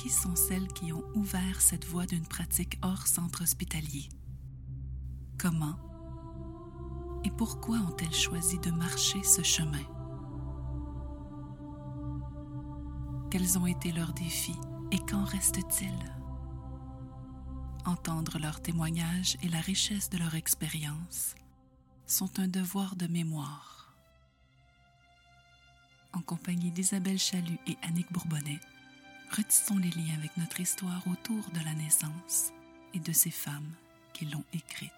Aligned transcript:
Qui 0.00 0.08
sont 0.08 0.34
celles 0.34 0.68
qui 0.68 0.94
ont 0.94 1.04
ouvert 1.14 1.60
cette 1.60 1.84
voie 1.84 2.06
d'une 2.06 2.26
pratique 2.26 2.78
hors 2.80 3.06
centre 3.06 3.42
hospitalier? 3.42 4.08
Comment 5.36 5.76
et 7.22 7.30
pourquoi 7.30 7.76
ont-elles 7.76 8.14
choisi 8.14 8.58
de 8.60 8.70
marcher 8.70 9.22
ce 9.22 9.42
chemin? 9.42 9.84
Quels 13.30 13.58
ont 13.58 13.66
été 13.66 13.92
leurs 13.92 14.14
défis 14.14 14.56
et 14.90 14.98
qu'en 15.00 15.24
reste-t-il? 15.24 15.92
Entendre 17.84 18.38
leurs 18.38 18.62
témoignages 18.62 19.36
et 19.42 19.50
la 19.50 19.60
richesse 19.60 20.08
de 20.08 20.16
leur 20.16 20.34
expérience 20.34 21.34
sont 22.06 22.40
un 22.40 22.48
devoir 22.48 22.96
de 22.96 23.06
mémoire. 23.06 23.94
En 26.14 26.22
compagnie 26.22 26.70
d'Isabelle 26.70 27.18
Chalut 27.18 27.60
et 27.66 27.76
Annick 27.82 28.10
Bourbonnais, 28.10 28.60
retissons 29.30 29.78
les 29.78 29.90
liens 29.90 30.18
avec 30.18 30.36
notre 30.36 30.60
histoire 30.60 31.02
autour 31.10 31.50
de 31.52 31.64
la 31.64 31.74
naissance 31.74 32.52
et 32.94 32.98
de 32.98 33.12
ces 33.12 33.30
femmes 33.30 33.72
qui 34.12 34.24
l'ont 34.26 34.44
écrite. 34.52 34.90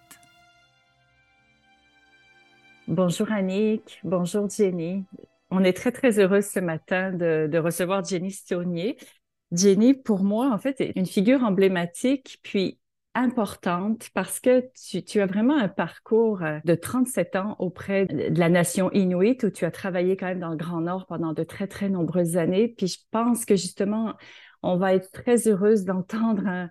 Bonjour 2.88 3.30
Annick, 3.30 4.00
bonjour 4.04 4.48
Jenny. 4.48 5.04
On 5.50 5.62
est 5.64 5.74
très 5.74 5.92
très 5.92 6.18
heureuse 6.18 6.46
ce 6.46 6.60
matin 6.60 7.12
de, 7.12 7.58
recevoir 7.58 8.04
Jenny 8.04 8.30
Stonnier. 8.30 8.96
Jenny, 9.52 9.92
pour 9.92 10.24
moi, 10.24 10.50
en 10.50 10.58
fait, 10.58 10.80
est 10.80 10.92
une 10.96 11.06
figure 11.06 11.44
emblématique, 11.44 12.40
puis 12.42 12.78
importante 13.14 14.08
parce 14.14 14.40
que 14.40 14.64
tu, 15.00 15.20
as 15.20 15.26
vraiment 15.26 15.56
un 15.56 15.68
parcours 15.68 16.42
euh, 16.42 16.58
de 16.64 16.74
37 16.74 17.36
ans 17.36 17.56
auprès 17.58 18.06
de 18.06 18.38
la 18.38 18.48
nation 18.48 18.90
inuit 18.92 19.42
où 19.44 19.50
tu 19.50 19.64
as 19.64 19.70
travaillé 19.70 20.16
quand 20.16 20.26
même 20.26 20.40
dans 20.40 20.50
le 20.50 20.56
Grand 20.56 20.80
Nord 20.80 21.06
pendant 21.06 21.32
de 21.32 21.42
très, 21.42 21.66
très 21.66 21.88
nombreuses 21.88 22.36
années. 22.36 22.68
Puis 22.68 22.86
je 22.86 22.98
pense 23.10 23.44
que 23.44 23.56
justement, 23.56 24.14
on 24.62 24.76
va 24.76 24.94
être 24.94 25.10
très 25.12 25.48
heureuse 25.48 25.84
d'entendre 25.84 26.44
euh, 26.46 26.66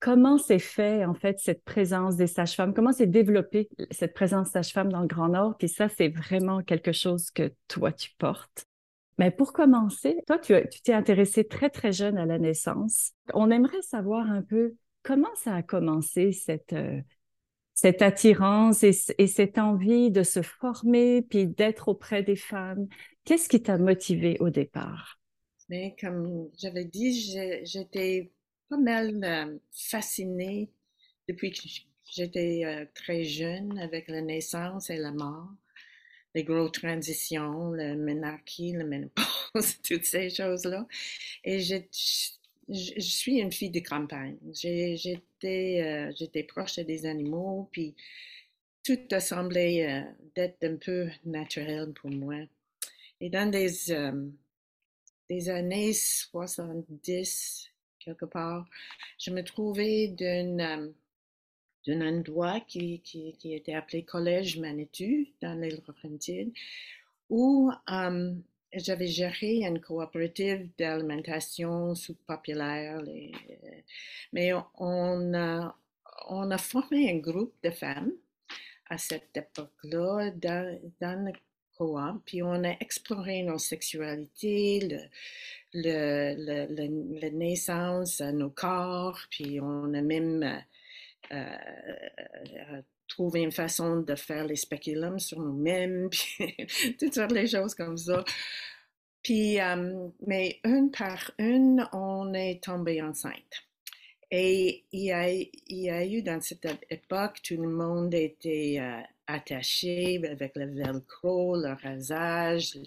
comment 0.00 0.38
s'est 0.38 0.58
fait 0.58 1.04
en 1.04 1.14
fait 1.14 1.38
cette 1.38 1.64
présence 1.64 2.16
des 2.16 2.26
sages-femmes, 2.26 2.74
comment 2.74 2.92
s'est 2.92 3.06
développée 3.06 3.68
cette 3.90 4.14
présence 4.14 4.50
sage-femme 4.50 4.92
dans 4.92 5.00
le 5.00 5.06
Grand 5.06 5.28
Nord? 5.28 5.56
Puis 5.58 5.68
ça, 5.68 5.88
c'est 5.88 6.08
vraiment 6.08 6.62
quelque 6.62 6.92
chose 6.92 7.30
que 7.30 7.52
toi, 7.66 7.92
tu 7.92 8.10
portes. 8.18 8.66
Mais 9.18 9.32
pour 9.32 9.52
commencer, 9.52 10.16
toi, 10.26 10.38
tu 10.38 10.54
t'es 10.84 10.92
intéressé 10.92 11.44
très, 11.44 11.70
très 11.70 11.92
jeune 11.92 12.18
à 12.18 12.26
la 12.26 12.38
naissance. 12.38 13.12
On 13.34 13.50
aimerait 13.50 13.82
savoir 13.82 14.30
un 14.30 14.42
peu 14.42 14.74
comment 15.08 15.34
ça 15.36 15.54
a 15.54 15.62
commencé 15.62 16.32
cette, 16.32 16.74
euh, 16.74 17.00
attirance 18.00 18.82
et, 18.82 18.92
cette 18.92 19.56
envie 19.56 20.10
de 20.10 20.22
se 20.22 20.42
former 20.42 21.22
puis 21.22 21.46
d'être 21.46 21.88
auprès 21.88 22.22
des 22.22 22.36
femmes? 22.36 22.88
Qu'est-ce 23.24 23.48
qui 23.48 23.62
t'a 23.62 23.78
motivé 23.78 24.36
au 24.40 24.50
départ? 24.50 25.18
Comme 25.98 26.50
j'avais 26.58 26.84
dit, 26.84 27.34
j'étais 27.64 28.32
pas 28.68 28.76
mal 28.76 29.24
euh, 29.24 29.58
fascinée 29.72 30.70
depuis 31.26 31.52
que 31.52 31.60
j'étais 32.04 32.64
euh, 32.66 32.84
très 32.94 33.24
jeune 33.24 33.78
avec 33.78 34.08
la 34.08 34.20
naissance 34.20 34.90
et 34.90 34.98
la 34.98 35.12
mort 35.12 35.48
les 36.34 36.44
grosses 36.44 36.72
transitions, 36.72 37.72
la 37.72 37.94
ménarchie, 37.94 38.72
la 38.72 38.84
ménopause, 38.84 39.80
toutes 39.82 40.04
ces 40.04 40.28
choses-là. 40.28 40.86
Et 41.42 41.60
je, 41.60 41.76
je, 42.68 43.00
suis 43.00 43.38
une 43.38 43.52
fille 43.52 43.70
de 43.70 43.80
campagne. 43.80 44.36
J'étais 44.52 45.82
euh, 45.82 46.12
j'étais 46.16 46.42
proche 46.42 46.78
des 46.78 47.06
animaux, 47.06 47.68
puis 47.72 47.94
tout 48.84 48.98
a 49.10 49.20
semblé 49.20 49.82
euh, 49.82 50.00
d'être 50.34 50.64
un 50.64 50.76
peu 50.76 51.08
naturel 51.24 51.92
pour 51.92 52.10
moi. 52.10 52.36
Et 53.20 53.28
dans 53.30 53.50
des, 53.50 53.92
euh, 53.92 54.28
des 55.28 55.50
années 55.50 55.92
70, 55.92 57.68
quelque 57.98 58.24
part, 58.24 58.66
je 59.18 59.30
me 59.30 59.42
trouvais 59.42 60.08
d'un 60.08 60.90
endroit 61.86 62.60
qui, 62.60 63.02
était 63.44 63.74
appelé 63.74 64.04
Collège 64.04 64.58
Manitou 64.58 65.26
dans 65.42 65.60
l'île 65.60 65.82
Laurentides, 65.86 66.52
où 67.28 67.70
euh, 67.90 68.34
j'avais 68.72 69.06
géré 69.06 69.64
une 69.64 69.80
coopérative 69.80 70.68
d'alimentation 70.78 71.94
sous-populaire. 71.94 73.02
Mais 74.32 74.52
on 74.78 75.34
a, 75.34 76.58
formé 76.58 77.10
un 77.10 77.18
groupe 77.18 77.54
de 77.62 77.70
femmes 77.70 78.12
à 78.90 78.98
cette 78.98 79.36
époque-là 79.36 80.30
dans, 80.30 80.78
dans 81.00 81.24
le 81.26 81.32
coop, 81.76 82.22
puis 82.24 82.42
on 82.42 82.64
a 82.64 82.72
exploré 82.80 83.42
nos 83.42 83.58
sexualités, 83.58 84.80
le, 85.74 86.34
le, 86.34 87.28
naissance, 87.30 88.20
nos 88.20 88.50
corps, 88.50 89.20
puis 89.30 89.60
on 89.60 89.94
a 89.94 90.00
même 90.00 90.42
euh, 90.42 91.36
euh, 91.36 92.82
trouver 93.08 93.40
une 93.40 93.52
façon 93.52 94.00
de 94.00 94.14
faire 94.14 94.44
les 94.46 94.56
spéculums 94.56 95.18
sur 95.18 95.40
nous-mêmes, 95.40 96.08
puis 96.10 96.56
toutes 96.98 97.14
sortes 97.14 97.34
de 97.34 97.46
choses 97.46 97.74
comme 97.74 97.96
ça. 97.96 98.24
Puis, 99.22 99.60
euh, 99.60 100.08
mais 100.26 100.60
une 100.64 100.90
par 100.90 101.32
une, 101.38 101.88
on 101.92 102.32
est 102.34 102.62
tombé 102.62 103.02
enceinte. 103.02 103.64
Et 104.30 104.84
il 104.92 105.04
y, 105.04 105.90
a, 105.90 106.04
eu 106.04 106.22
dans 106.22 106.40
cette 106.42 106.66
époque, 106.90 107.40
tout 107.42 107.56
le 107.56 107.68
monde 107.68 108.12
était 108.12 108.78
attaché 109.26 110.20
avec 110.26 110.54
le 110.56 110.66
velcro, 110.66 111.56
le 111.56 111.72
rasage. 111.82 112.78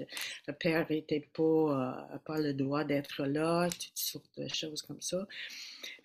Le, 0.48 0.54
père 0.54 0.86
n'était 0.90 1.28
pas, 1.34 2.20
pas 2.26 2.40
le 2.40 2.54
droit 2.54 2.84
d'être 2.84 3.26
là, 3.26 3.70
toutes 3.70 3.98
sortes 3.98 4.38
de 4.38 4.48
choses 4.48 4.84
comme 4.84 5.02
ça. 5.02 5.26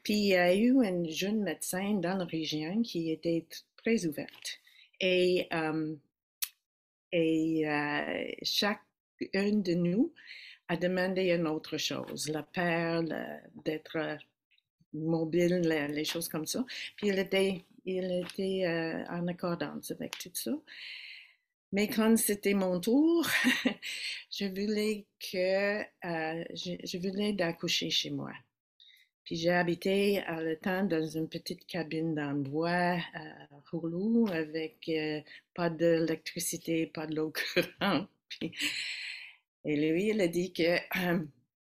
Puis 0.02 0.14
il 0.14 0.28
y 0.28 0.36
a 0.36 0.54
eu 0.54 0.72
une 0.82 1.10
jeune 1.10 1.42
médecin 1.42 1.94
dans 1.94 2.16
la 2.16 2.24
région 2.24 2.82
qui 2.82 3.10
était 3.10 3.44
très 3.86 4.04
ouverte. 4.06 4.60
Et, 5.00 5.46
euh, 5.52 5.94
et 7.12 7.68
euh, 7.68 8.32
de 9.62 9.74
nous 9.74 10.12
a 10.68 10.76
demandé 10.76 11.30
une 11.30 11.46
autre 11.46 11.76
chose, 11.76 12.28
la 12.28 12.42
peur, 12.42 13.04
d'être 13.64 14.18
mobile, 14.92 15.60
les, 15.60 16.04
choses 16.04 16.28
comme 16.28 16.46
ça. 16.46 16.64
Puis 16.96 17.08
il 17.08 17.18
était, 17.18 17.64
il 17.84 18.24
était 18.24 18.64
euh, 18.66 19.04
en 19.08 19.28
accordance 19.28 19.92
avec 19.92 20.18
tout 20.18 20.30
ça. 20.34 20.52
Mais 21.72 21.88
quand 21.88 22.16
c'était 22.16 22.54
mon 22.54 22.80
tour, 22.80 23.24
je 24.30 24.46
voulais 24.46 25.04
que 25.20 25.82
je, 26.02 26.76
je 26.82 26.98
voulais 26.98 27.32
d'accoucher 27.32 27.90
chez 27.90 28.10
moi. 28.10 28.32
Puis 29.26 29.36
j'ai 29.36 29.50
habité 29.50 30.20
à 30.20 30.40
le 30.40 30.56
temps 30.56 30.84
dans 30.84 31.04
une 31.04 31.28
petite 31.28 31.66
cabine 31.66 32.14
dans 32.14 32.30
le 32.30 32.42
bois 32.42 32.96
à 33.12 33.46
avec 34.32 34.88
euh, 34.88 35.20
pas 35.52 35.68
d'électricité, 35.68 36.86
pas 36.86 37.06
de 37.06 37.16
l'eau 37.16 37.32
courante. 37.54 38.08
et 39.64 39.76
lui, 39.76 40.10
il 40.10 40.20
a 40.20 40.28
dit 40.28 40.52
que 40.52 40.76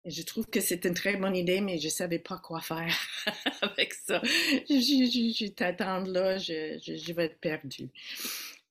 je 0.06 0.22
trouve 0.24 0.46
que 0.48 0.60
c'est 0.60 0.86
une 0.86 0.94
très 0.94 1.16
bonne 1.16 1.36
idée, 1.36 1.62
mais 1.62 1.78
je 1.78 1.86
ne 1.86 1.92
savais 1.92 2.20
pas 2.20 2.38
quoi 2.38 2.60
faire 2.62 2.94
avec 3.62 3.94
ça. 3.94 4.22
Je, 4.70 4.76
je, 4.76 5.46
je 5.46 5.52
t'attends 5.52 6.00
là, 6.00 6.38
je, 6.38 6.78
je, 6.82 7.14
vais 7.14 7.26
être 7.26 7.40
perdue. 7.40 7.90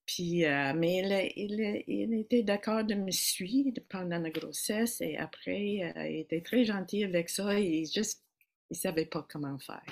Puis, 0.05 0.44
euh, 0.44 0.75
mais 0.76 1.32
il, 1.37 1.82
il, 1.88 2.14
était 2.20 2.43
d'accord 2.43 2.85
de 2.85 2.94
me 2.94 3.11
suivre 3.11 3.81
pendant 3.88 4.19
la 4.19 4.31
grossesse 4.31 5.00
et 5.00 5.17
après, 5.17 5.93
euh, 5.97 6.06
il 6.09 6.20
était 6.20 6.43
très 6.43 6.64
gentil 6.64 7.05
avec 7.05 7.31
ça. 7.31 7.59
Il 7.59 7.91
juste 7.91 8.24
ils 8.70 8.75
ne 8.75 8.78
savaient 8.78 9.06
pas 9.06 9.26
comment 9.28 9.58
faire. 9.58 9.82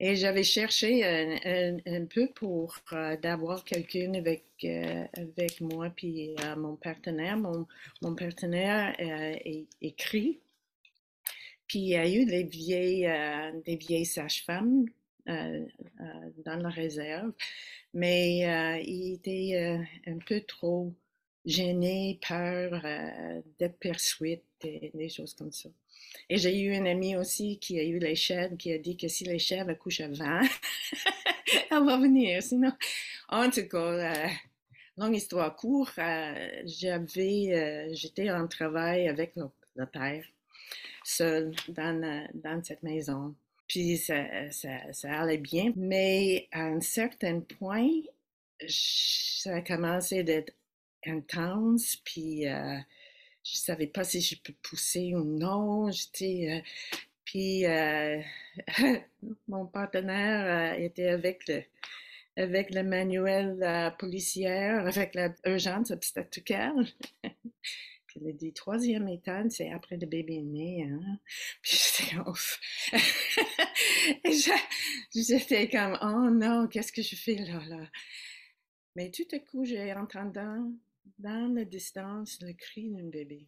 Et 0.00 0.14
j'avais 0.14 0.44
cherché 0.44 1.04
un, 1.04 2.06
peu 2.06 2.28
pour 2.34 2.76
euh, 2.92 3.16
d'avoir 3.16 3.64
quelqu'un 3.64 4.14
avec, 4.14 4.44
euh, 4.62 5.04
avec 5.16 5.60
moi, 5.60 5.90
puis 5.90 6.36
euh, 6.40 6.56
mon 6.56 6.76
partenaire. 6.76 7.36
Mon, 7.36 7.66
mon 8.02 8.14
partenaire 8.14 8.94
écrit. 9.80 10.40
Puis 11.66 11.80
il 11.80 11.88
y 11.88 11.96
a 11.96 12.08
eu 12.08 12.24
des 12.24 12.44
vieilles, 12.44 13.10
des 13.64 13.76
vieilles 13.76 14.06
sages-femmes 14.06 14.86
dans 15.26 16.56
la 16.62 16.70
réserve, 16.70 17.32
mais 17.92 18.80
il 18.86 19.14
était 19.14 19.78
un 20.06 20.18
peu 20.18 20.40
trop 20.40 20.94
gênée, 21.48 22.20
peur 22.26 22.80
euh, 22.84 23.40
d'être 23.58 23.78
persuite, 23.78 24.44
et 24.62 24.90
des 24.94 25.08
choses 25.08 25.34
comme 25.34 25.52
ça. 25.52 25.70
Et 26.30 26.36
j'ai 26.36 26.60
eu 26.60 26.74
une 26.74 26.86
amie 26.86 27.16
aussi 27.16 27.58
qui 27.58 27.78
a 27.78 27.82
eu 27.82 27.98
les 27.98 28.14
chèvres, 28.14 28.56
qui 28.56 28.72
a 28.72 28.78
dit 28.78 28.96
que 28.96 29.08
si 29.08 29.24
les 29.24 29.38
chèvres 29.38 29.70
accouchent 29.70 30.02
avant, 30.02 30.40
elle 31.70 31.84
va 31.84 31.96
venir. 31.96 32.42
Sinon, 32.42 32.72
en 33.30 33.48
tout 33.48 33.66
cas, 33.66 33.78
euh, 33.78 34.28
longue 34.98 35.16
histoire 35.16 35.56
courte, 35.56 35.98
euh, 35.98 36.62
j'avais, 36.66 37.54
euh, 37.54 37.88
j'étais 37.94 38.30
en 38.30 38.46
travail 38.46 39.08
avec 39.08 39.32
le, 39.36 39.86
père, 39.86 40.24
seul, 41.02 41.54
dans, 41.68 42.28
dans 42.34 42.62
cette 42.62 42.82
maison. 42.82 43.34
Puis 43.66 43.96
ça, 43.96 44.50
ça, 44.50 44.92
ça, 44.92 45.20
allait 45.20 45.38
bien, 45.38 45.72
mais 45.76 46.48
à 46.52 46.64
un 46.64 46.80
certain 46.80 47.40
point, 47.40 47.88
ça 48.66 49.56
a 49.56 49.60
commencé 49.62 50.24
d'être 50.24 50.52
intense, 51.06 51.96
puis 52.04 52.44
je 53.50 53.56
savais 53.56 53.86
pas 53.86 54.04
si 54.04 54.20
je 54.20 54.36
peux 54.42 54.52
pousser 54.62 55.14
ou 55.14 55.24
non. 55.24 55.90
J'étais, 55.90 56.48
euh, 56.50 56.60
puis 57.24 57.66
euh, 57.66 58.20
mon 59.48 59.66
partenaire 59.66 60.74
euh, 60.76 60.84
était 60.84 61.08
avec 61.08 61.48
le 61.48 61.62
avec 62.36 62.72
le 62.72 62.84
manuel 62.84 63.92
policière, 63.98 64.86
avec 64.86 65.16
l'urgence 65.44 65.90
obstétricale. 65.90 66.86
puis 68.06 68.20
il 68.20 68.28
a 68.28 68.32
dit 68.32 68.52
troisième 68.52 69.08
étape, 69.08 69.48
c'est 69.50 69.72
après 69.72 69.96
le 69.96 70.06
bébé 70.06 70.42
né. 70.42 70.84
Hein? 70.88 71.18
Puis 71.62 71.76
j'étais 71.76 72.16
ouf. 72.20 72.60
j'étais 75.14 75.68
comme 75.68 75.98
oh 76.00 76.30
non, 76.30 76.68
qu'est-ce 76.68 76.92
que 76.92 77.02
je 77.02 77.16
fais 77.16 77.34
là 77.34 77.60
là? 77.66 77.88
Mais 78.94 79.10
tout 79.10 79.26
à 79.32 79.40
coup, 79.40 79.64
j'ai 79.64 79.92
entendu 79.94 80.38
dans 81.18 81.54
la 81.54 81.64
distance 81.64 82.38
le 82.42 82.52
cri 82.52 82.90
d'un 82.90 83.08
bébé. 83.08 83.46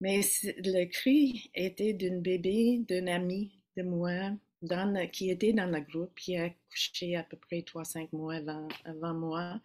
Mais 0.00 0.20
le 0.44 0.84
cri 0.86 1.50
était 1.54 1.92
d'une 1.92 2.20
bébé, 2.20 2.84
d'un 2.88 3.06
ami 3.06 3.58
de 3.76 3.82
moi, 3.82 4.32
dans 4.62 5.10
qui 5.10 5.30
était 5.30 5.52
dans 5.52 5.66
le 5.66 5.80
groupe, 5.80 6.14
qui 6.18 6.36
a 6.36 6.50
couché 6.70 7.16
à 7.16 7.22
peu 7.22 7.36
près 7.36 7.60
3-5 7.60 8.08
mois 8.12 8.40
avant, 8.84 9.14
moi. 9.14 9.60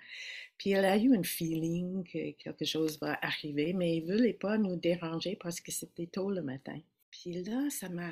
Puis 0.57 0.71
elle 0.71 0.85
a 0.85 0.97
eu 0.97 1.15
un 1.15 1.23
feeling 1.23 2.03
que 2.03 2.31
quelque 2.31 2.65
chose 2.65 2.99
va 2.99 3.17
arriver, 3.21 3.73
mais 3.73 3.97
il 3.97 4.05
ne 4.05 4.13
voulait 4.13 4.33
pas 4.33 4.57
nous 4.57 4.75
déranger 4.75 5.35
parce 5.35 5.61
que 5.61 5.71
c'était 5.71 6.07
tôt 6.07 6.29
le 6.29 6.41
matin. 6.41 6.79
Puis 7.11 7.43
là, 7.43 7.69
ça 7.69 7.89
m'a... 7.89 8.11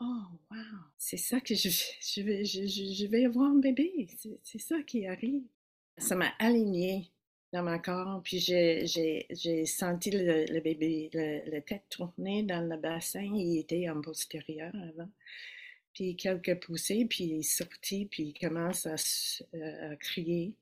Oh, 0.00 0.22
wow! 0.50 0.56
C'est 0.96 1.18
ça 1.18 1.40
que 1.40 1.54
je, 1.54 1.68
je, 1.68 2.22
vais, 2.22 2.44
je, 2.44 2.66
je 2.66 3.06
vais 3.06 3.26
avoir 3.26 3.50
un 3.50 3.58
bébé. 3.58 4.08
C'est 4.42 4.60
ça 4.60 4.82
qui 4.82 5.06
arrive. 5.06 5.42
Ça 5.98 6.16
m'a 6.16 6.32
aligné 6.38 7.10
dans 7.52 7.62
mon 7.64 7.78
corps, 7.78 8.20
puis 8.22 8.38
j'ai, 8.38 9.66
senti 9.66 10.10
le, 10.10 10.60
bébé, 10.60 11.10
le, 11.12 11.60
tête 11.60 11.84
tourner 11.90 12.44
dans 12.44 12.60
le 12.60 12.76
bassin, 12.76 13.22
il 13.22 13.58
était 13.58 13.88
en 13.88 14.00
postérieur 14.00 14.72
avant. 14.74 15.10
Puis 15.92 16.16
quelques 16.16 16.60
poussées, 16.60 17.06
puis 17.06 17.24
il 17.24 17.38
est 17.40 17.42
sorti, 17.42 18.06
puis 18.06 18.34
il 18.34 18.38
commence 18.38 18.86
à, 18.86 18.94
euh, 19.54 19.96
crier. 19.96 20.54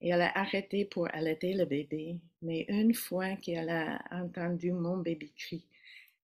Et 0.00 0.10
elle 0.10 0.22
a 0.22 0.38
arrêté 0.38 0.84
pour 0.84 1.12
allaiter 1.12 1.54
le 1.54 1.64
bébé. 1.64 2.20
Mais 2.42 2.64
une 2.68 2.94
fois 2.94 3.34
qu'elle 3.36 3.68
a 3.68 4.00
entendu 4.12 4.70
mon 4.70 4.98
bébé 4.98 5.32
cri, 5.36 5.64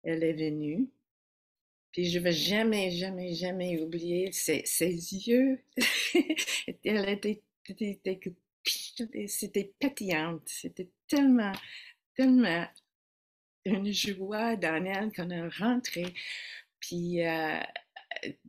elle 0.03 0.23
est 0.23 0.33
venue. 0.33 0.87
Puis 1.91 2.09
je 2.09 2.17
vais 2.17 2.31
jamais, 2.31 2.89
jamais, 2.89 3.33
jamais 3.33 3.79
oublier 3.79 4.31
ses, 4.31 4.63
ses 4.65 4.93
yeux. 4.93 5.59
elle 6.83 7.09
était, 7.09 7.41
était 7.67 8.19
c'était 9.27 9.71
pétillante. 9.79 10.43
C'était 10.45 10.89
tellement, 11.07 11.53
tellement 12.15 12.67
une 13.65 13.91
joie 13.91 14.55
dans 14.55 14.83
elle 14.85 15.11
qu'on 15.13 15.29
a 15.31 15.49
rentré. 15.49 16.05
Puis 16.79 17.25
euh, 17.25 17.59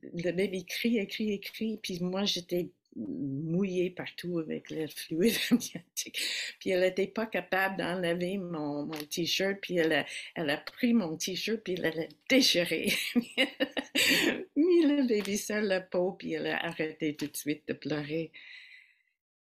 le 0.03 0.33
bébé 0.33 0.65
crie, 0.65 1.07
crie, 1.07 1.41
crie. 1.41 1.79
Puis 1.83 2.01
moi, 2.01 2.25
j'étais 2.25 2.71
mouillée 2.97 3.91
partout 3.91 4.41
avec 4.41 4.71
le 4.71 4.87
fluide 4.89 5.37
amniotique. 5.51 6.21
Puis 6.59 6.71
elle 6.71 6.81
n'était 6.81 7.07
pas 7.07 7.27
capable 7.27 7.77
d'enlever 7.77 8.37
mon, 8.39 8.87
mon 8.87 8.99
t-shirt. 8.99 9.59
Puis 9.61 9.77
elle 9.77 9.93
a, 9.93 10.07
elle 10.35 10.51
a 10.51 10.57
pris 10.57 10.93
mon 10.93 11.17
t-shirt, 11.17 11.61
puis 11.63 11.75
elle 11.75 11.95
l'a 11.95 12.07
déchiré. 12.29 12.93
mis 14.57 14.83
le 14.83 15.07
bébé 15.07 15.37
sur 15.37 15.61
la 15.61 15.81
peau, 15.81 16.13
puis 16.13 16.33
elle 16.33 16.49
a 16.49 16.65
arrêté 16.65 17.15
tout 17.15 17.27
de 17.27 17.37
suite 17.37 17.67
de 17.69 17.75
pleurer. 17.75 18.33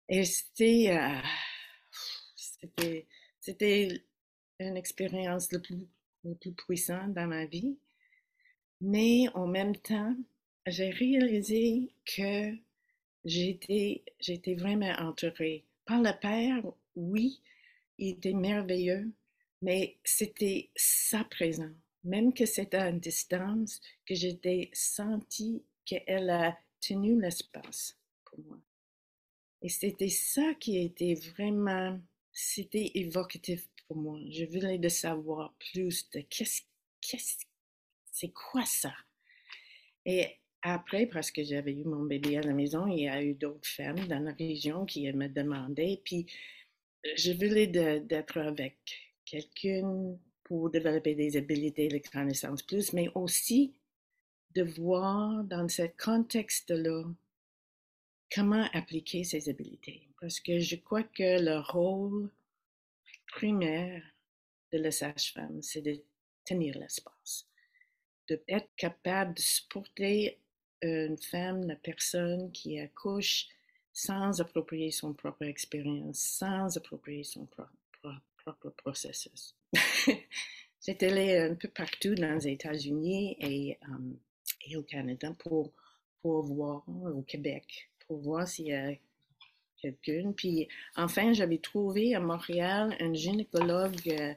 Et 0.09 0.23
c'était, 0.23 0.97
euh, 0.97 1.21
c'était, 2.35 3.07
c'était 3.39 4.03
une 4.59 4.77
expérience 4.77 5.51
le 5.51 5.61
plus, 5.61 5.87
le 6.23 6.35
plus 6.35 6.53
puissante 6.53 7.13
dans 7.13 7.27
ma 7.27 7.45
vie. 7.45 7.77
Mais 8.79 9.27
en 9.33 9.47
même 9.47 9.75
temps, 9.75 10.15
j'ai 10.65 10.89
réalisé 10.91 11.93
que 12.05 12.55
j'étais, 13.25 14.03
j'étais 14.19 14.55
vraiment 14.55 14.93
entourée 14.99 15.65
par 15.85 16.01
le 16.01 16.11
Père. 16.19 16.63
Oui, 16.95 17.41
il 17.97 18.09
était 18.11 18.33
merveilleux, 18.33 19.11
mais 19.61 19.97
c'était 20.03 20.69
sa 20.75 21.23
présence. 21.25 21.75
Même 22.03 22.33
que 22.33 22.45
c'était 22.45 22.77
à 22.77 22.91
distance, 22.91 23.81
que 24.05 24.15
j'étais 24.15 24.69
senti 24.71 25.63
qu'elle 25.85 26.29
a 26.29 26.57
tenu 26.79 27.19
l'espace 27.19 27.97
pour 28.23 28.39
moi. 28.45 28.57
Et 29.61 29.69
c'était 29.69 30.09
ça 30.09 30.53
qui 30.59 30.77
était 30.77 31.15
vraiment, 31.15 31.99
c'était 32.31 32.91
évocatif 32.95 33.67
pour 33.87 33.97
moi. 33.97 34.19
Je 34.29 34.45
voulais 34.45 34.77
de 34.77 34.89
savoir 34.89 35.53
plus 35.71 36.09
de 36.11 36.21
qu'est-ce, 36.21 36.61
qu'est-ce, 37.01 37.45
c'est 38.11 38.31
quoi 38.31 38.65
ça? 38.65 38.93
Et 40.05 40.27
après, 40.61 41.05
parce 41.07 41.31
que 41.31 41.43
j'avais 41.43 41.73
eu 41.73 41.83
mon 41.83 42.03
bébé 42.03 42.37
à 42.37 42.41
la 42.41 42.53
maison, 42.53 42.87
il 42.87 43.03
y 43.03 43.07
a 43.07 43.21
eu 43.21 43.33
d'autres 43.33 43.67
femmes 43.67 44.07
dans 44.07 44.19
la 44.19 44.33
région 44.33 44.85
qui 44.85 45.11
me 45.11 45.27
demandaient, 45.27 46.01
puis 46.03 46.25
je 47.15 47.31
voulais 47.31 47.67
d'être 47.67 48.37
avec 48.37 48.77
quelqu'un 49.25 50.17
pour 50.43 50.69
développer 50.69 51.15
des 51.15 51.37
habilités, 51.37 51.89
les 51.89 52.01
connaissances 52.01 52.63
plus, 52.63 52.93
mais 52.93 53.09
aussi 53.15 53.73
de 54.55 54.63
voir 54.63 55.43
dans 55.43 55.67
ce 55.67 55.83
contexte-là 56.03 57.03
comment 58.33 58.67
appliquer 58.73 59.23
ces 59.23 59.49
habiletés? 59.49 60.07
Parce 60.19 60.39
que 60.39 60.59
je 60.59 60.75
crois 60.75 61.03
que 61.03 61.39
le 61.39 61.59
rôle 61.59 62.29
primaire 63.27 64.03
de 64.71 64.79
la 64.79 64.91
sage-femme, 64.91 65.61
c'est 65.61 65.81
de 65.81 66.01
tenir 66.43 66.77
l'espace, 66.77 67.47
de 68.29 68.41
être 68.47 68.69
capable 68.75 69.35
de 69.35 69.41
supporter 69.41 70.39
une 70.81 71.17
femme, 71.17 71.67
la 71.67 71.75
personne 71.75 72.51
qui 72.51 72.79
accouche 72.79 73.47
sans 73.93 74.39
approprier 74.41 74.91
son 74.91 75.13
propre 75.13 75.43
expérience, 75.43 76.19
sans 76.19 76.77
approprier 76.77 77.23
son 77.23 77.47
propre, 77.47 78.69
processus. 78.77 79.55
J'étais 80.85 81.07
allée 81.07 81.37
un 81.37 81.55
peu 81.55 81.67
partout 81.67 82.15
dans 82.15 82.35
les 82.35 82.47
États-Unis 82.47 83.35
et, 83.39 83.77
euh, 83.89 84.13
et 84.67 84.77
au 84.77 84.83
Canada 84.83 85.35
pour, 85.39 85.73
pour 86.21 86.43
voir, 86.43 86.83
au 86.87 87.23
Québec, 87.23 87.89
pour 88.07 88.19
voir 88.19 88.47
s'il 88.47 88.67
y 88.67 88.73
a 88.73 88.91
quelqu'un. 89.81 90.33
Puis 90.35 90.67
enfin, 90.95 91.33
j'avais 91.33 91.59
trouvé 91.59 92.15
à 92.15 92.19
Montréal 92.19 92.95
un 92.99 93.13
gynécologue 93.13 94.09
euh, 94.09 94.33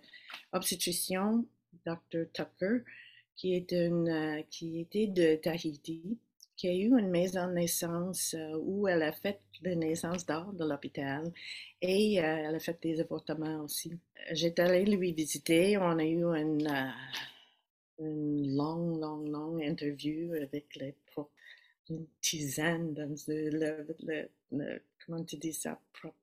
obstétricien, 0.52 1.44
Dr. 1.86 2.24
Tucker, 2.32 2.84
qui, 3.36 3.54
est 3.54 3.72
une, 3.72 4.08
euh, 4.08 4.42
qui 4.50 4.80
était 4.80 5.06
de 5.06 5.36
Tahiti, 5.36 6.18
qui 6.56 6.68
a 6.68 6.74
eu 6.74 6.98
une 6.98 7.08
maison 7.08 7.46
de 7.48 7.54
naissance 7.54 8.34
euh, 8.34 8.58
où 8.60 8.86
elle 8.86 9.02
a 9.02 9.12
fait 9.12 9.40
des 9.62 9.76
naissances 9.76 10.26
d'or 10.26 10.52
de 10.52 10.64
l'hôpital 10.64 11.32
et 11.82 12.14
elle 12.14 12.54
a 12.54 12.58
fait 12.58 12.78
des 12.82 13.00
avortements 13.00 13.64
aussi. 13.64 13.92
J'étais 14.32 14.62
allée 14.62 14.84
lui 14.84 15.12
visiter, 15.12 15.76
on 15.76 15.98
a 15.98 16.04
eu 16.04 16.24
une, 16.24 16.94
une 17.98 18.56
longue, 18.56 19.00
longue, 19.00 19.28
longue 19.28 19.62
interview 19.62 20.32
avec 20.34 20.74
les 20.76 20.94
une 21.90 22.06
tisane 22.20 22.94
dans 22.94 23.14
le, 23.28 24.80
comment 25.04 25.24
tu 25.24 25.36
dis 25.36 25.52
ça, 25.52 25.80
propre, 25.92 26.16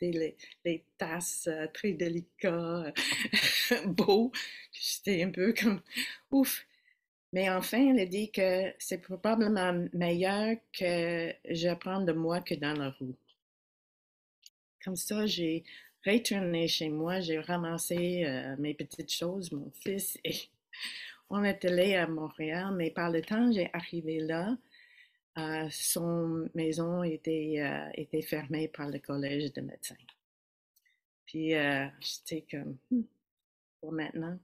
les, 0.00 0.36
les, 0.64 0.84
tasses 0.98 1.46
euh, 1.46 1.66
très 1.72 1.92
délicates, 1.92 2.96
beaux. 3.86 4.32
J'étais 4.72 5.22
un 5.22 5.30
peu 5.30 5.52
comme, 5.52 5.80
ouf. 6.30 6.66
Mais 7.32 7.50
enfin, 7.50 7.90
elle 7.90 8.00
a 8.00 8.06
dit 8.06 8.30
que 8.30 8.72
c'est 8.78 8.98
probablement 8.98 9.86
meilleur 9.92 10.56
que 10.72 11.32
j'apprends 11.50 12.00
de 12.00 12.12
moi 12.12 12.40
que 12.40 12.54
dans 12.54 12.74
la 12.74 12.90
roue. 12.90 13.16
Comme 14.82 14.96
ça, 14.96 15.26
j'ai 15.26 15.64
retourné 16.06 16.68
chez 16.68 16.88
moi, 16.88 17.20
j'ai 17.20 17.40
ramassé 17.40 18.24
euh, 18.24 18.56
mes 18.58 18.74
petites 18.74 19.12
choses, 19.12 19.50
mon 19.52 19.70
fils, 19.82 20.18
et 20.24 20.36
on 21.30 21.42
est 21.44 21.64
allé 21.64 21.96
à 21.96 22.06
Montréal, 22.06 22.74
mais 22.76 22.90
par 22.90 23.10
le 23.10 23.22
temps 23.22 23.50
j'ai 23.50 23.68
arrivé 23.72 24.20
là, 24.20 24.56
euh, 25.38 25.68
son 25.70 26.48
maison 26.54 27.02
était, 27.02 27.56
euh, 27.58 27.90
était 27.94 28.22
fermée 28.22 28.68
par 28.68 28.88
le 28.88 28.98
collège 28.98 29.52
de 29.52 29.60
médecins. 29.60 29.94
Puis 31.26 31.54
euh, 31.54 31.86
j'étais 32.00 32.44
comme, 32.50 32.78
hmm, 32.90 33.02
pour 33.80 33.92
maintenant. 33.92 34.38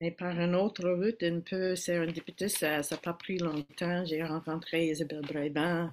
Mais 0.00 0.10
par 0.10 0.38
une 0.38 0.54
autre 0.54 0.88
route, 0.88 1.22
un 1.22 1.40
peu 1.40 1.76
sérendipitous, 1.76 2.48
ça 2.48 2.80
n'a 2.80 2.96
pas 2.96 3.12
pris 3.14 3.38
longtemps. 3.38 4.04
J'ai 4.04 4.22
rencontré 4.24 4.86
Isabelle 4.86 5.22
Brabant, 5.22 5.90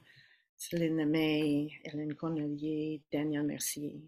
Céline 0.57 1.05
May, 1.05 1.71
Hélène 1.83 2.13
Cornelier, 2.15 3.01
Daniel 3.11 3.43
Mercier. 3.43 3.99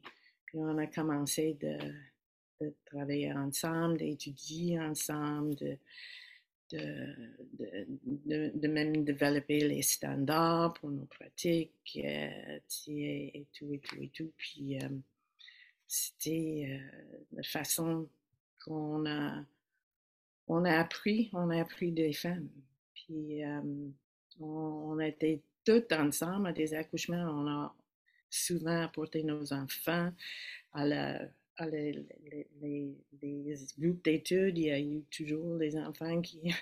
Puis 0.45 0.59
on 0.59 0.77
a 0.77 0.87
commencé 0.87 1.57
de, 1.59 1.77
de 2.61 2.73
travailler 2.85 3.33
ensemble, 3.33 3.97
d'étudier 3.97 4.79
ensemble, 4.79 5.55
de, 5.55 5.77
de, 6.71 7.15
de, 8.25 8.51
de, 8.53 8.67
même 8.67 9.03
développer 9.03 9.59
les 9.67 9.81
standards 9.81 10.73
pour 10.73 10.89
nos 10.89 11.05
pratiques 11.05 11.99
euh, 12.03 12.59
et, 12.87 13.45
tout, 13.57 13.73
et 13.73 13.79
tout, 13.79 13.95
et 14.01 14.09
tout. 14.09 14.31
Puis 14.37 14.79
euh, 14.81 14.89
c'était 15.87 16.67
euh, 16.69 17.17
la 17.33 17.43
façon 17.43 18.09
qu'on 18.63 19.05
a, 19.05 19.43
on 20.47 20.65
a 20.65 20.77
appris, 20.77 21.29
on 21.33 21.49
a 21.49 21.61
appris 21.61 21.91
des 21.91 22.13
femmes. 22.13 22.49
Puis 22.93 23.41
on, 23.45 23.93
on, 24.39 24.99
a 24.99 25.07
été 25.07 25.41
toutes 25.63 25.91
ensemble 25.93 26.47
à 26.47 26.53
des 26.53 26.73
accouchements, 26.73 27.29
on 27.29 27.47
a 27.47 27.75
souvent 28.29 28.81
apporté 28.81 29.23
nos 29.23 29.53
enfants 29.53 30.11
à 30.73 30.85
la 30.85 31.21
les, 31.65 32.05
les, 32.61 32.95
les, 33.21 33.55
groupes 33.79 34.03
d'études, 34.03 34.57
il 34.57 34.65
y 34.65 34.71
a 34.71 34.79
eu 34.79 35.03
toujours 35.09 35.57
les 35.57 35.77
enfants 35.77 36.21
qui, 36.21 36.53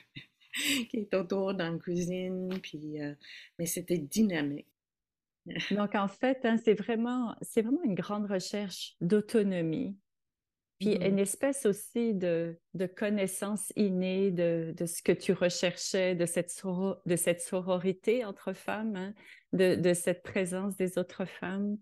qui 0.89 0.97
étaient 0.97 1.17
autour 1.17 1.53
dans 1.53 1.73
la 1.73 1.79
cuisine, 1.79 2.49
puis, 2.61 3.01
euh, 3.01 3.13
mais 3.59 3.65
c'était 3.65 3.97
dynamique. 3.97 4.67
Donc, 5.71 5.93
en 5.95 6.07
fait, 6.07 6.39
hein, 6.43 6.57
c'est 6.57 6.73
vraiment, 6.73 7.35
c'est 7.41 7.61
vraiment 7.61 7.83
une 7.83 7.93
grande 7.93 8.25
recherche 8.25 8.95
d'autonomie, 8.99 9.95
puis 10.79 10.95
mm-hmm. 10.95 11.07
une 11.07 11.19
espèce 11.19 11.65
aussi 11.65 12.13
de, 12.13 12.57
de 12.73 12.85
connaissance 12.85 13.71
innée 13.75 14.31
de, 14.31 14.73
de, 14.75 14.85
ce 14.85 15.03
que 15.03 15.11
tu 15.11 15.33
recherchais, 15.33 16.15
de 16.15 16.25
cette, 16.25 16.51
de 17.05 17.15
cette 17.15 17.41
sororité 17.41 18.25
entre 18.25 18.53
femmes, 18.53 18.95
hein, 18.95 19.13
de, 19.53 19.75
de, 19.75 19.93
cette 19.93 20.23
présence 20.23 20.75
des 20.77 20.97
autres 20.97 21.25
femmes. 21.25 21.77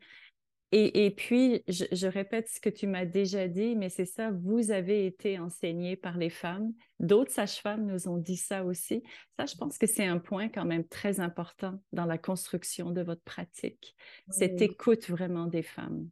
Et, 0.76 1.12
puis, 1.12 1.64
je, 1.68 2.08
répète 2.08 2.50
ce 2.50 2.60
que 2.60 2.70
tu 2.70 2.88
m'as 2.88 3.06
déjà 3.06 3.48
dit, 3.48 3.76
mais 3.76 3.90
c'est 3.90 4.08
ça, 4.08 4.32
vous 4.32 4.72
avez 4.72 5.06
été 5.06 5.38
enseigné 5.38 5.96
par 5.96 6.18
les 6.18 6.32
femmes. 6.32 6.74
D'autres 7.00 7.30
sages-femmes 7.30 7.86
nous 7.86 8.08
ont 8.08 8.18
dit 8.18 8.38
ça 8.38 8.66
aussi. 8.66 9.04
Ça, 9.38 9.46
je 9.46 9.56
pense 9.56 9.78
que 9.78 9.86
c'est 9.86 10.08
un 10.08 10.18
point 10.18 10.50
quand 10.50 10.66
même 10.66 10.88
très 10.88 11.20
important 11.20 11.80
dans 11.92 12.08
la 12.08 12.18
construction 12.18 12.90
de 12.90 13.04
votre 13.04 13.22
pratique, 13.22 13.96
cette 14.32 14.64
écoute 14.64 15.08
vraiment 15.10 15.46
des 15.46 15.62
femmes. 15.62 16.10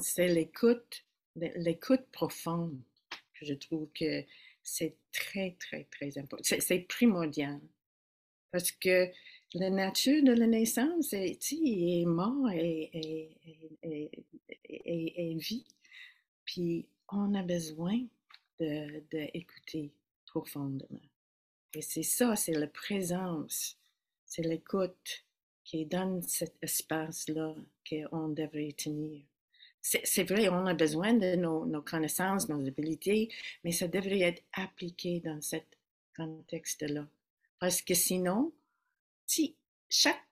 C'est 0.00 0.28
l'écoute, 0.28 1.04
l'écoute 1.36 2.06
profonde 2.10 2.80
que 3.38 3.44
je 3.44 3.52
trouve 3.52 3.86
que 3.94 4.24
c'est 4.62 4.96
très, 5.12 5.58
très, 5.60 5.84
très 5.84 6.16
important. 6.16 6.42
C'est 6.42 6.86
primordial. 6.88 7.60
Parce 8.50 8.72
que 8.72 9.10
la 9.54 9.70
nature 9.70 10.22
de 10.22 10.32
la 10.32 10.46
naissance 10.46 11.12
est, 11.12 11.52
est 11.52 12.04
mort 12.06 12.50
et, 12.52 13.30
et, 13.82 15.34
vie. 15.34 15.64
Puis 16.44 16.86
on 17.08 17.34
a 17.34 17.42
besoin 17.42 17.98
d'écouter 18.58 19.82
de, 19.82 19.90
profondément. 20.26 21.00
Et 21.74 21.82
c'est 21.82 22.02
ça, 22.02 22.36
c'est 22.36 22.52
la 22.52 22.66
présence, 22.66 23.76
c'est 24.24 24.42
l'écoute 24.42 25.24
qui 25.64 25.86
donne 25.86 26.22
cet 26.22 26.54
espace-là 26.62 27.54
qu'on 27.88 28.28
devrait 28.28 28.72
tenir. 28.72 29.22
C'est 29.82 30.24
vrai, 30.24 30.48
on 30.48 30.66
a 30.66 30.74
besoin 30.74 31.14
de 31.14 31.36
nos, 31.36 31.64
nos, 31.64 31.80
connaissances, 31.80 32.48
nos 32.48 32.66
habilités, 32.66 33.30
mais 33.64 33.72
ça 33.72 33.88
devrait 33.88 34.20
être 34.20 34.42
appliqué 34.52 35.20
dans 35.20 35.40
ce 35.40 35.56
contexte-là. 36.16 37.06
Parce 37.58 37.80
que 37.80 37.94
sinon, 37.94 38.52
si 39.30 39.56
chaque, 39.88 40.26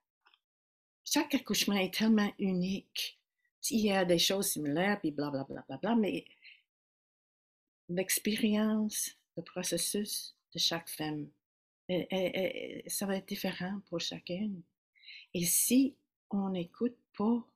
accouchement 1.32 1.76
est 1.76 1.94
tellement 1.94 2.32
unique, 2.40 3.20
il 3.70 3.80
y 3.80 3.92
a 3.92 4.04
des 4.04 4.18
choses 4.18 4.48
similaires, 4.48 4.98
puis 4.98 5.12
blablabla, 5.12 5.44
bla, 5.44 5.64
bla, 5.68 5.76
bla, 5.76 5.94
mais 5.94 6.24
l'expérience, 7.88 9.10
le 9.36 9.42
processus 9.44 10.34
de 10.52 10.58
chaque 10.58 10.88
femme, 10.88 11.28
ça 12.88 13.06
va 13.06 13.16
être 13.16 13.28
différent 13.28 13.80
pour 13.88 14.00
chacune. 14.00 14.62
Et 15.32 15.44
si 15.44 15.96
on 16.30 16.50
n'écoute 16.50 16.98
pas, 17.16 17.46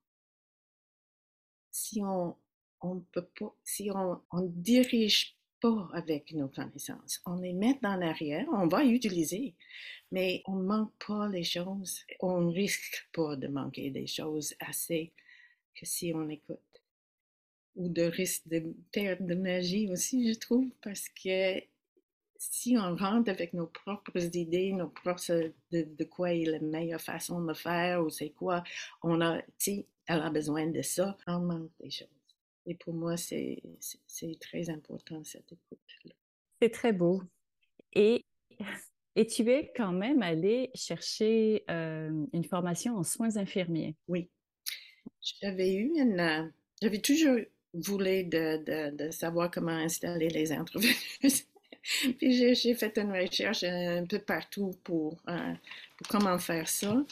si 1.73 2.03
on, 2.05 2.37
on 2.83 3.01
peut 3.01 3.29
pas, 3.39 3.53
si 3.65 3.91
on, 3.91 4.23
on 4.31 4.43
dirige 4.43 5.37
pas 5.63 5.89
avec 5.93 6.33
nos 6.33 6.49
connaissances. 6.49 7.23
On 7.25 7.37
les 7.37 7.53
met 7.53 7.79
dans 7.81 7.95
l'arrière, 7.95 8.47
on 8.53 8.67
va 8.67 8.85
utiliser, 8.85 9.55
mais 10.11 10.43
on 10.47 10.57
ne 10.57 10.65
manque 10.65 10.93
pas 11.07 11.29
les 11.29 11.45
choses. 11.45 12.01
On 12.21 12.51
risque 12.51 13.09
pas 13.13 13.37
de 13.37 13.47
manquer 13.47 13.91
des 13.91 14.09
choses 14.09 14.55
assez 14.59 15.13
que 15.77 15.87
si 15.87 16.13
on 16.15 16.29
écoute. 16.29 16.59
Ou 17.77 17.89
de 17.89 18.03
risque 18.03 18.47
de 18.49 18.75
perdre 18.91 19.27
de 19.27 19.35
magie 19.35 19.91
aussi, 19.91 20.31
je 20.31 20.39
trouve, 20.39 20.69
parce 20.83 21.09
que 21.09 21.63
si 22.37 22.77
on 22.77 22.97
rentre 22.97 23.31
avec 23.31 23.55
nos 23.55 23.69
propres 23.69 24.37
idées, 24.37 24.73
nos 24.73 24.89
propres 24.89 25.53
de, 25.71 26.05
quoi 26.05 26.35
est 26.35 26.45
la 26.45 26.59
meilleure 26.59 27.01
façon 27.01 27.43
de 27.45 27.55
faire 27.55 28.03
ou 28.03 28.11
c'est 28.11 28.31
quoi, 28.31 28.65
on 29.03 29.21
a, 29.21 29.41
si 29.59 29.87
elle 30.07 30.23
a 30.23 30.31
besoin 30.31 30.67
de 30.67 30.83
ça, 30.83 31.17
on 31.29 31.39
manque 31.39 31.71
des 31.81 31.91
choses. 31.91 32.22
Et 32.67 32.75
pour 32.75 32.95
moi, 32.95 33.17
c'est 33.17 33.61
très 34.41 34.71
important, 34.71 35.23
cette 35.25 35.53
écoute-là. 35.53 36.13
C'est 36.61 36.71
très 36.71 36.93
beau. 36.93 37.23
Et, 37.93 38.25
et 39.17 39.27
tu 39.27 39.51
es 39.51 39.73
quand 39.75 39.93
même 39.93 40.23
allé 40.23 40.71
chercher 40.75 41.65
euh, 41.71 42.25
une 42.33 42.45
formation 42.45 42.97
en 42.97 43.03
soins 43.03 43.37
infirmiers. 43.37 43.97
Oui. 44.07 44.29
J'avais 45.41 45.75
eu 45.75 45.93
une. 45.97 46.21
Euh, 46.21 46.45
j'avais 46.81 47.01
toujours 47.01 47.39
voulu 47.75 48.25
de, 48.25 48.63
de, 48.65 48.97
de, 48.97 49.11
savoir 49.11 49.51
comment 49.51 49.73
installer 49.73 50.29
les 50.29 50.53
interveneuses. 50.53 51.03
Puis 52.19 52.55
j'ai 52.55 52.75
fait 52.75 52.97
une 52.97 53.11
recherche 53.11 53.65
un 53.65 54.07
peu 54.07 54.21
partout 54.21 54.71
pour, 54.85 55.21
euh, 55.29 55.55
pour, 55.97 56.07
comment 56.07 56.39
faire 56.39 56.69
ça. 56.69 57.05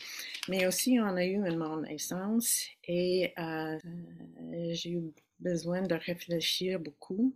Mais 0.49 0.65
aussi, 0.65 1.01
on 1.01 1.17
a 1.17 1.25
eu 1.25 1.35
une 1.35 1.57
mon 1.57 1.81
naissance 1.81 2.67
et 2.87 3.35
j'ai 4.75 4.91
eu 4.91 5.13
besoin 5.41 5.83
de 5.83 5.95
réfléchir 5.95 6.79
beaucoup. 6.79 7.35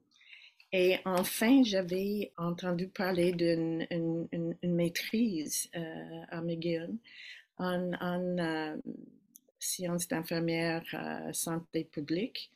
Et 0.73 0.97
enfin, 1.05 1.63
j'avais 1.63 2.33
entendu 2.37 2.89
parler 2.89 3.33
d'une 3.33 3.87
une, 3.91 4.57
maîtrise 4.63 5.69
euh, 5.77 6.23
à 6.31 6.41
McGill 6.41 6.97
en, 7.59 7.93
en 8.01 8.39
euh, 8.39 8.77
sciences 9.59 10.09
d'infirmière 10.09 10.85
euh, 10.95 11.33
santé 11.33 11.85
publique, 11.85 12.51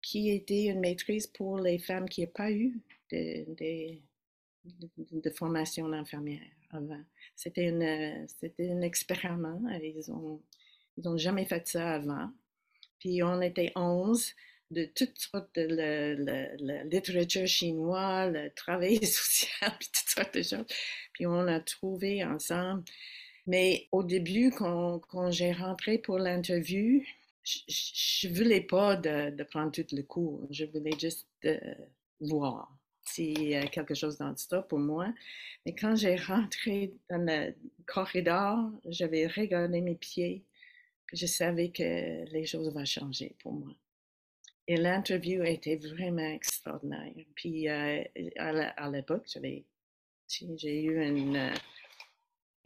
qui 0.00 0.30
était 0.30 0.64
une 0.66 0.80
maîtrise 0.80 1.26
pour 1.26 1.58
les 1.58 1.78
femmes 1.78 2.08
qui 2.08 2.22
n'ont 2.22 2.32
pas 2.34 2.50
eu 2.50 2.80
de, 3.12 4.00
formation 5.34 5.88
d'infirmière 5.88 6.40
avant. 6.70 7.02
C'était 7.34 7.68
un 7.68 8.80
expériment. 8.80 9.60
Ils 9.82 10.04
n'ont 10.08 10.40
ils 10.96 11.08
ont 11.08 11.16
jamais 11.16 11.44
fait 11.44 11.66
ça 11.68 11.94
avant. 11.94 12.30
Puis 12.98 13.22
on 13.22 13.40
était 13.42 13.72
11 13.76 14.34
de 14.70 14.84
toutes 14.84 15.18
sortes 15.18 15.54
de 15.54 16.16
la, 16.58 16.84
littérature 16.84 17.46
chinoise, 17.46 18.32
le 18.32 18.50
travail 18.50 18.96
social, 19.06 19.72
puis 19.78 19.88
toutes 19.92 20.08
sortes 20.08 20.34
de 20.34 20.42
choses. 20.42 20.66
Puis 21.12 21.26
on 21.26 21.46
a 21.46 21.60
trouvé 21.60 22.24
ensemble. 22.24 22.84
Mais 23.46 23.88
au 23.92 24.02
début, 24.02 24.50
quand, 24.50 25.30
j'ai 25.30 25.52
rentré 25.52 25.98
pour 25.98 26.18
l'interview, 26.18 27.04
je 27.44 28.28
ne 28.28 28.34
voulais 28.34 28.60
pas 28.60 28.96
de, 28.96 29.42
prendre 29.44 29.70
tout 29.70 29.86
le 29.92 30.02
cours. 30.02 30.46
Je 30.50 30.64
voulais 30.64 30.98
juste 30.98 31.28
euh, 31.44 31.58
voir 32.20 32.76
s'il 33.02 33.48
y 33.48 33.54
a 33.54 33.66
quelque 33.68 33.94
chose 33.94 34.18
dans 34.18 34.36
ça 34.36 34.62
pour 34.62 34.80
moi. 34.80 35.12
Mais 35.64 35.74
quand 35.74 35.94
j'ai 35.94 36.16
rentré 36.16 36.92
dans 37.08 37.24
le 37.24 37.54
corridor, 37.86 38.70
j'avais 38.86 39.28
regardé 39.28 39.80
mes 39.80 39.94
pieds. 39.94 40.42
Je 41.12 41.26
savais 41.26 41.70
que 41.70 42.24
les 42.32 42.46
choses 42.46 42.72
vont 42.74 42.84
changer 42.84 43.36
pour 43.38 43.52
moi. 43.52 43.72
Et 44.68 44.76
l'interview 44.76 45.44
était 45.44 45.76
vraiment 45.76 46.28
extraordinaire. 46.28 47.12
Puis 47.34 47.68
euh, 47.68 48.02
à 48.36 48.90
l'époque, 48.90 49.24
j'avais, 49.32 49.64
j'ai 50.28 50.82
eu 50.82 51.00
une, 51.00 51.52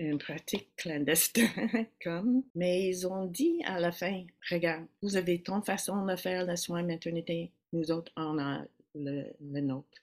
euh, 0.01 0.19
pratique 0.19 0.75
clandestine, 0.77 1.51
comme, 2.03 2.43
mais 2.55 2.89
ils 2.89 3.07
ont 3.07 3.27
dit 3.27 3.63
à 3.67 3.79
la 3.79 3.93
fin, 3.93 4.25
regarde, 4.51 4.87
vous 5.03 5.17
avez 5.17 5.43
ton 5.43 5.61
façon 5.61 6.07
de 6.07 6.17
faire 6.17 6.47
le 6.47 6.57
soin 6.57 6.83
maternité, 6.83 7.53
nous 7.75 7.91
autres, 7.91 8.11
on 8.17 8.39
a 8.39 8.65
le, 8.95 9.27
le 9.41 9.61
nôtre. 9.61 9.99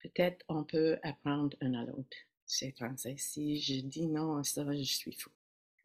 Peut-être 0.00 0.44
on 0.48 0.62
peut 0.62 0.98
apprendre 1.02 1.56
un 1.60 1.74
à 1.74 1.84
l'autre. 1.84 2.16
C'est 2.46 2.70
français. 2.76 3.16
Si 3.18 3.60
je 3.60 3.80
dis 3.80 4.06
non 4.06 4.36
à 4.36 4.44
ça, 4.44 4.64
je 4.72 4.82
suis 4.82 5.12
fou. 5.12 5.30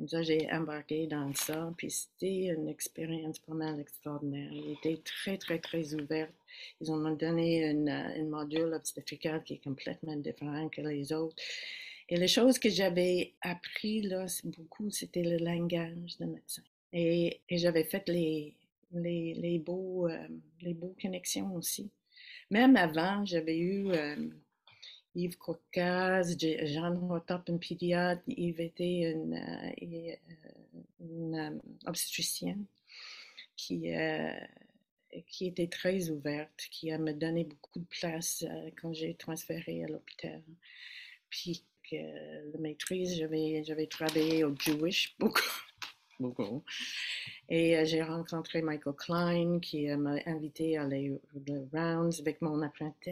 J'ai 0.07 0.51
embarqué 0.51 1.07
dans 1.07 1.33
ça, 1.33 1.73
puis 1.77 1.91
c'était 1.91 2.47
une 2.47 2.67
expérience 2.67 3.39
pas 3.39 3.53
mal 3.53 3.79
extraordinaire. 3.79 4.51
Ils 4.51 4.73
étaient 4.73 5.01
très, 5.03 5.37
très, 5.37 5.59
très 5.59 5.93
ouverts. 5.93 6.31
Ils 6.79 6.91
ont 6.91 7.15
donné 7.15 7.69
une, 7.69 7.89
une 7.89 8.29
module 8.29 8.73
obstétrical 8.73 9.43
qui 9.43 9.55
est 9.55 9.63
complètement 9.63 10.15
différent 10.15 10.69
que 10.69 10.81
les 10.81 11.13
autres. 11.13 11.35
Et 12.09 12.17
les 12.17 12.27
choses 12.27 12.59
que 12.59 12.69
j'avais 12.69 13.33
appris 13.41 14.01
là, 14.01 14.25
beaucoup, 14.43 14.89
c'était 14.89 15.23
le 15.23 15.37
langage 15.37 16.17
de 16.19 16.25
médecin. 16.25 16.63
Et, 16.91 17.39
et 17.47 17.57
j'avais 17.57 17.85
fait 17.85 18.07
les, 18.09 18.53
les, 18.91 19.33
les 19.35 19.59
beaux, 19.59 20.07
euh, 20.07 20.27
les 20.61 20.73
beaux 20.73 20.95
connexions 21.01 21.55
aussi. 21.55 21.89
Même 22.49 22.75
avant, 22.75 23.25
j'avais 23.25 23.57
eu 23.57 23.91
euh, 23.91 24.15
Yves 25.15 25.37
Caucase, 25.37 26.37
Jean 26.39 26.95
Rotop, 27.07 27.49
une 27.49 27.59
pédiatre. 27.59 28.21
Yves 28.27 28.61
était 28.61 29.11
une, 29.11 29.35
euh, 29.35 30.15
une 30.99 31.35
euh, 31.35 31.59
obstétricienne 31.85 32.65
qui, 33.55 33.93
euh, 33.93 34.33
qui 35.27 35.47
était 35.47 35.67
très 35.67 36.09
ouverte, 36.09 36.67
qui 36.71 36.91
m'a 36.91 37.13
donné 37.13 37.43
beaucoup 37.43 37.79
de 37.79 37.85
place 37.85 38.45
quand 38.81 38.93
j'ai 38.93 39.15
transféré 39.15 39.83
à 39.83 39.87
l'hôpital. 39.87 40.41
Puis, 41.29 41.63
que 41.89 42.51
la 42.53 42.59
maîtrise, 42.59 43.17
j'avais 43.17 43.87
travaillé 43.87 44.43
au 44.45 44.55
Jewish 44.55 45.15
beaucoup 45.19 45.41
beaucoup. 46.21 46.63
Et 47.49 47.77
euh, 47.77 47.85
j'ai 47.85 48.01
rencontré 48.01 48.61
Michael 48.61 48.95
Klein 48.95 49.59
qui 49.59 49.89
euh, 49.89 49.97
m'a 49.97 50.15
invité 50.25 50.77
à 50.77 50.83
aller 50.83 51.11
aux 51.11 51.67
rounds 51.73 52.21
avec 52.21 52.41
mon 52.41 52.61
apprenti, 52.61 53.11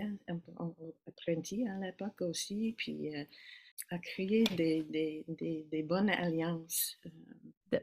apprenti 1.07 1.67
à 1.67 1.77
l'époque 1.85 2.21
aussi, 2.21 2.73
puis 2.77 3.15
euh, 3.15 3.23
à 3.89 3.97
créer 3.97 4.43
des, 4.55 4.83
des, 4.83 5.25
des, 5.27 5.65
des, 5.69 5.83
bonnes 5.83 6.09
alliances. 6.09 6.99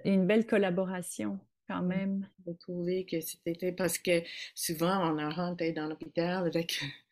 Une 0.04 0.26
belle 0.26 0.46
collaboration 0.46 1.38
quand 1.68 1.82
même. 1.82 2.28
J'ai 2.46 2.54
trouvé 2.56 3.04
que 3.04 3.20
c'était 3.20 3.72
parce 3.72 3.98
que 3.98 4.22
souvent 4.54 5.12
on 5.12 5.18
a 5.18 5.28
rentré 5.30 5.72
dans 5.72 5.88
l'hôpital 5.88 6.46
avec 6.46 6.78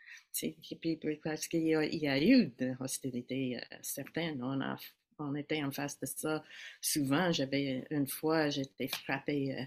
parce 1.23 1.49
qu'il 1.49 1.67
y, 1.67 2.09
a 2.09 2.23
eu 2.23 2.53
de 2.59 2.73
hostilité 2.81 3.61
certaines. 3.83 4.43
On 4.43 4.61
a 4.61 4.77
on 5.19 5.35
était 5.35 5.63
en 5.63 5.71
face 5.71 5.99
de 6.01 6.07
ça. 6.07 6.45
Souvent, 6.81 7.33
j'avais 7.33 7.87
une 7.91 8.07
fois, 8.07 8.49
j'étais 8.49 8.89
frappée 8.89 9.55
euh, 9.55 9.65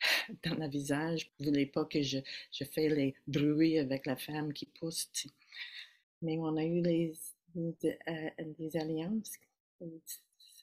dans 0.44 0.56
le 0.56 0.68
visage. 0.68 1.30
Je 1.38 1.46
voulais 1.46 1.66
pas 1.66 1.84
que 1.84 2.02
je, 2.02 2.18
je 2.52 2.64
les 2.76 3.14
bruits 3.26 3.78
avec 3.78 4.06
la 4.06 4.16
femme 4.16 4.52
qui 4.52 4.66
pousse. 4.66 5.10
Mais 6.22 6.38
on 6.38 6.56
a 6.56 6.64
eu 6.64 6.80
les, 6.82 7.12
des, 7.54 7.98
euh, 8.08 8.80
alliances. 8.80 9.32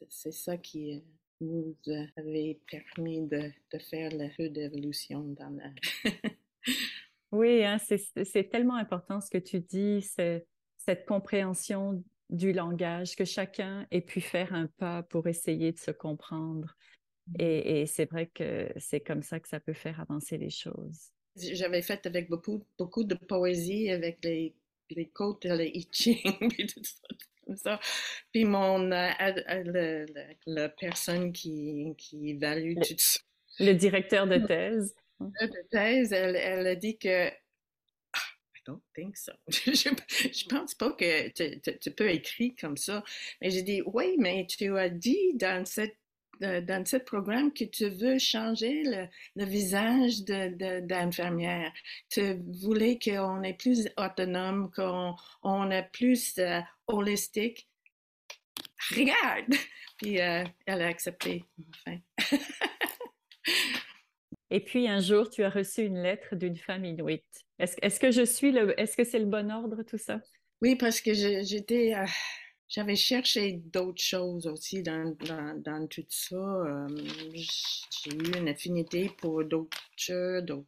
C'est 0.09 0.33
ça 0.33 0.57
qui 0.57 0.95
euh, 0.95 0.99
nous 1.41 1.75
avait 2.17 2.59
permis 2.69 3.21
de, 3.27 3.51
faire 3.89 4.11
le 4.13 4.29
feu 4.29 4.49
d'évolution 4.49 5.21
dans 5.21 5.49
la... 5.49 5.71
oui, 7.31 7.63
hein, 7.63 7.77
c'est 7.77 8.49
tellement 8.49 8.75
important 8.75 9.21
ce 9.21 9.29
que 9.29 9.37
tu 9.37 9.59
dis, 9.59 10.01
cette 10.01 11.05
compréhension 11.05 12.03
du 12.29 12.53
langage, 12.53 13.15
que 13.15 13.25
chacun 13.25 13.87
ait 13.91 14.01
pu 14.01 14.21
faire 14.21 14.53
un 14.53 14.67
pas 14.67 15.03
pour 15.03 15.27
essayer 15.27 15.71
de 15.71 15.79
se 15.79 15.91
comprendre. 15.91 16.75
Mmh. 17.27 17.33
Et, 17.39 17.85
c'est 17.85 18.09
vrai 18.09 18.27
que 18.27 18.71
c'est 18.77 18.99
comme 18.99 19.23
ça 19.23 19.39
que 19.39 19.47
ça 19.47 19.59
peut 19.59 19.73
faire 19.73 19.99
avancer 19.99 20.37
les 20.37 20.49
choses. 20.49 21.11
J'avais 21.35 21.81
fait 21.81 22.05
avec 22.05 22.29
beaucoup, 22.29 22.65
beaucoup 22.77 23.03
de 23.03 23.15
poésie, 23.15 23.89
avec 23.91 24.23
les, 24.23 24.55
les 24.89 25.09
côtes, 25.09 25.45
les 25.45 25.71
I 25.73 25.87
puis 26.49 26.67
tout 26.67 26.83
ça. 26.83 27.07
Comme 27.45 27.57
ça. 27.57 27.79
Puis 28.31 28.45
mon, 28.45 28.91
euh, 28.91 29.11
euh, 29.49 30.05
la 30.47 30.69
personne 30.69 31.31
qui, 31.31 31.93
qui 31.97 32.31
évalue 32.31 32.75
le, 32.75 32.85
tout 32.85 32.95
ça. 32.97 33.19
Le 33.59 33.73
directeur 33.73 34.27
de 34.27 34.37
thèse. 34.37 34.95
De 35.19 35.69
thèse, 35.69 36.11
elle, 36.11 36.35
elle 36.35 36.67
a 36.67 36.75
dit 36.75 36.97
que 36.97 37.29
don't 38.65 38.81
think 38.93 39.17
so. 39.17 39.31
je, 39.47 40.47
pense 40.47 40.75
pas 40.75 40.91
que 40.91 41.29
tu, 41.79 41.91
peux 41.91 42.09
écrire 42.09 42.53
comme 42.59 42.77
ça. 42.77 43.03
Mais 43.41 43.49
j'ai 43.49 43.63
dit, 43.63 43.81
oui, 43.85 44.15
mais 44.17 44.45
tu 44.47 44.77
as 44.77 44.89
dit 44.89 45.33
dans 45.35 45.65
cette 45.65 45.97
euh, 46.43 46.59
dans 46.59 46.85
ce 46.85 46.97
programme 46.97 47.53
que 47.53 47.63
tu 47.63 47.87
veux 47.87 48.19
changer 48.19 48.83
le, 48.83 49.45
visage 49.45 50.23
d'infirmière. 50.23 51.71
De, 52.15 52.35
tu 52.35 52.41
voulais 52.61 52.99
qu'on 52.99 53.41
est 53.43 53.53
plus 53.53 53.87
autonome, 53.95 54.69
qu'on 54.71 55.15
on 55.43 55.71
est 55.71 55.89
plus 55.93 56.37
euh, 56.39 56.59
holistique. 56.87 57.69
Regarde! 58.91 59.53
Puis 59.97 60.19
euh, 60.19 60.43
elle 60.65 60.81
a 60.81 60.87
accepté, 60.87 61.45
enfin. 61.69 61.99
Et 64.51 64.59
puis 64.59 64.87
un 64.87 64.99
jour, 64.99 65.29
tu 65.29 65.43
as 65.43 65.49
reçu 65.49 65.83
une 65.83 66.01
lettre 66.01 66.35
d'une 66.35 66.57
femme 66.57 66.83
inuite. 66.85 67.44
Est-ce 67.59 67.99
que 67.99 68.11
je 68.11 68.25
suis 68.25 68.51
le, 68.51 68.79
est-ce 68.79 68.97
que 68.97 69.03
c'est 69.03 69.19
le 69.19 69.25
bon 69.25 69.49
ordre 69.51 69.83
tout 69.83 69.97
ça? 69.97 70.21
Oui, 70.61 70.75
parce 70.75 71.01
que 71.01 71.13
j'étais, 71.13 71.93
euh, 71.95 72.05
j'avais 72.67 72.95
cherché 72.95 73.53
d'autres 73.53 74.01
choses 74.01 74.47
aussi 74.47 74.83
dans, 74.83 75.15
dans, 75.57 75.87
tout 75.87 76.05
ça. 76.09 76.35
Euh, 76.35 76.87
j'ai 77.33 78.13
eu 78.13 78.37
une 78.37 78.49
affinité 78.49 79.09
pour 79.17 79.43
d'autres 79.45 80.41
d'autres 80.41 80.65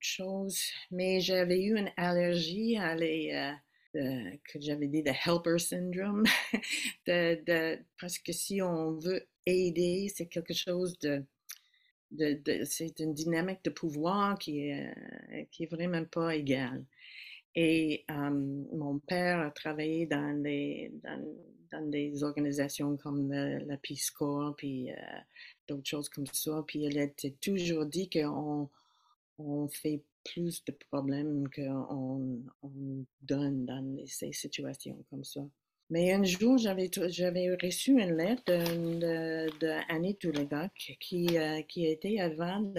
choses, 0.00 0.60
mais 0.90 1.20
j'avais 1.20 1.62
eu 1.62 1.76
une 1.76 1.90
allergie 1.96 2.76
à 2.76 2.94
les 2.94 3.54
euh, 3.94 4.30
que 4.44 4.58
j'avais 4.58 4.86
dit 4.88 5.02
de 5.02 5.10
helper 5.10 5.58
syndrome, 5.58 6.24
de, 7.06 7.78
parce 8.00 8.18
que 8.18 8.32
si 8.32 8.62
on 8.62 8.92
veut 8.92 9.26
aider, 9.44 10.10
c'est 10.14 10.28
quelque 10.28 10.54
chose 10.54 10.98
de 11.00 11.22
c'est 12.64 13.00
une 13.00 13.14
dynamique 13.14 13.64
de 13.64 13.70
pouvoir 13.70 14.38
qui 14.38 14.68
est, 14.68 14.94
euh, 15.36 15.66
vraiment 15.70 16.04
pas 16.04 16.34
égale. 16.34 16.84
Et 17.54 18.04
mon 18.08 18.98
père 18.98 19.40
a 19.40 19.50
travaillé 19.50 20.06
dans 20.06 20.42
des, 20.42 20.90
dans, 21.70 21.90
des 21.90 22.24
organisations 22.24 22.96
comme 22.96 23.30
la 23.30 23.76
Peace 23.76 24.10
Corps, 24.10 24.54
puis 24.56 24.90
euh, 24.90 24.94
d'autres 25.68 25.88
choses 25.88 26.08
comme 26.08 26.26
ça. 26.26 26.64
Puis 26.66 26.84
il 26.84 26.98
a 26.98 27.08
toujours 27.40 27.84
dit 27.84 28.08
qu'on 28.08 28.70
on 29.38 29.68
fait 29.68 30.02
plus 30.24 30.64
de 30.64 30.72
problèmes 30.72 31.48
qu'on 31.50 32.42
on 32.62 33.04
donne 33.20 33.66
dans 33.66 34.06
ces 34.06 34.32
situations 34.32 35.04
comme 35.10 35.24
ça. 35.24 35.42
Mais 35.92 36.10
un 36.10 36.24
jour, 36.24 36.56
j'avais, 36.56 36.88
reçu 37.62 38.00
une 38.00 38.16
lettre 38.16 38.44
de, 38.46 39.50
de, 39.60 39.66
euh, 41.36 41.62
qui 41.68 41.86
était 41.86 42.18
avant 42.18 42.72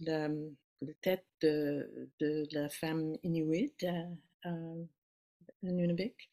le, 0.00 0.52
tête 1.00 1.24
de, 1.40 2.46
la 2.52 2.68
femme 2.68 3.16
inuit 3.22 3.72
à, 4.44 4.52
Nunavik. 5.62 6.30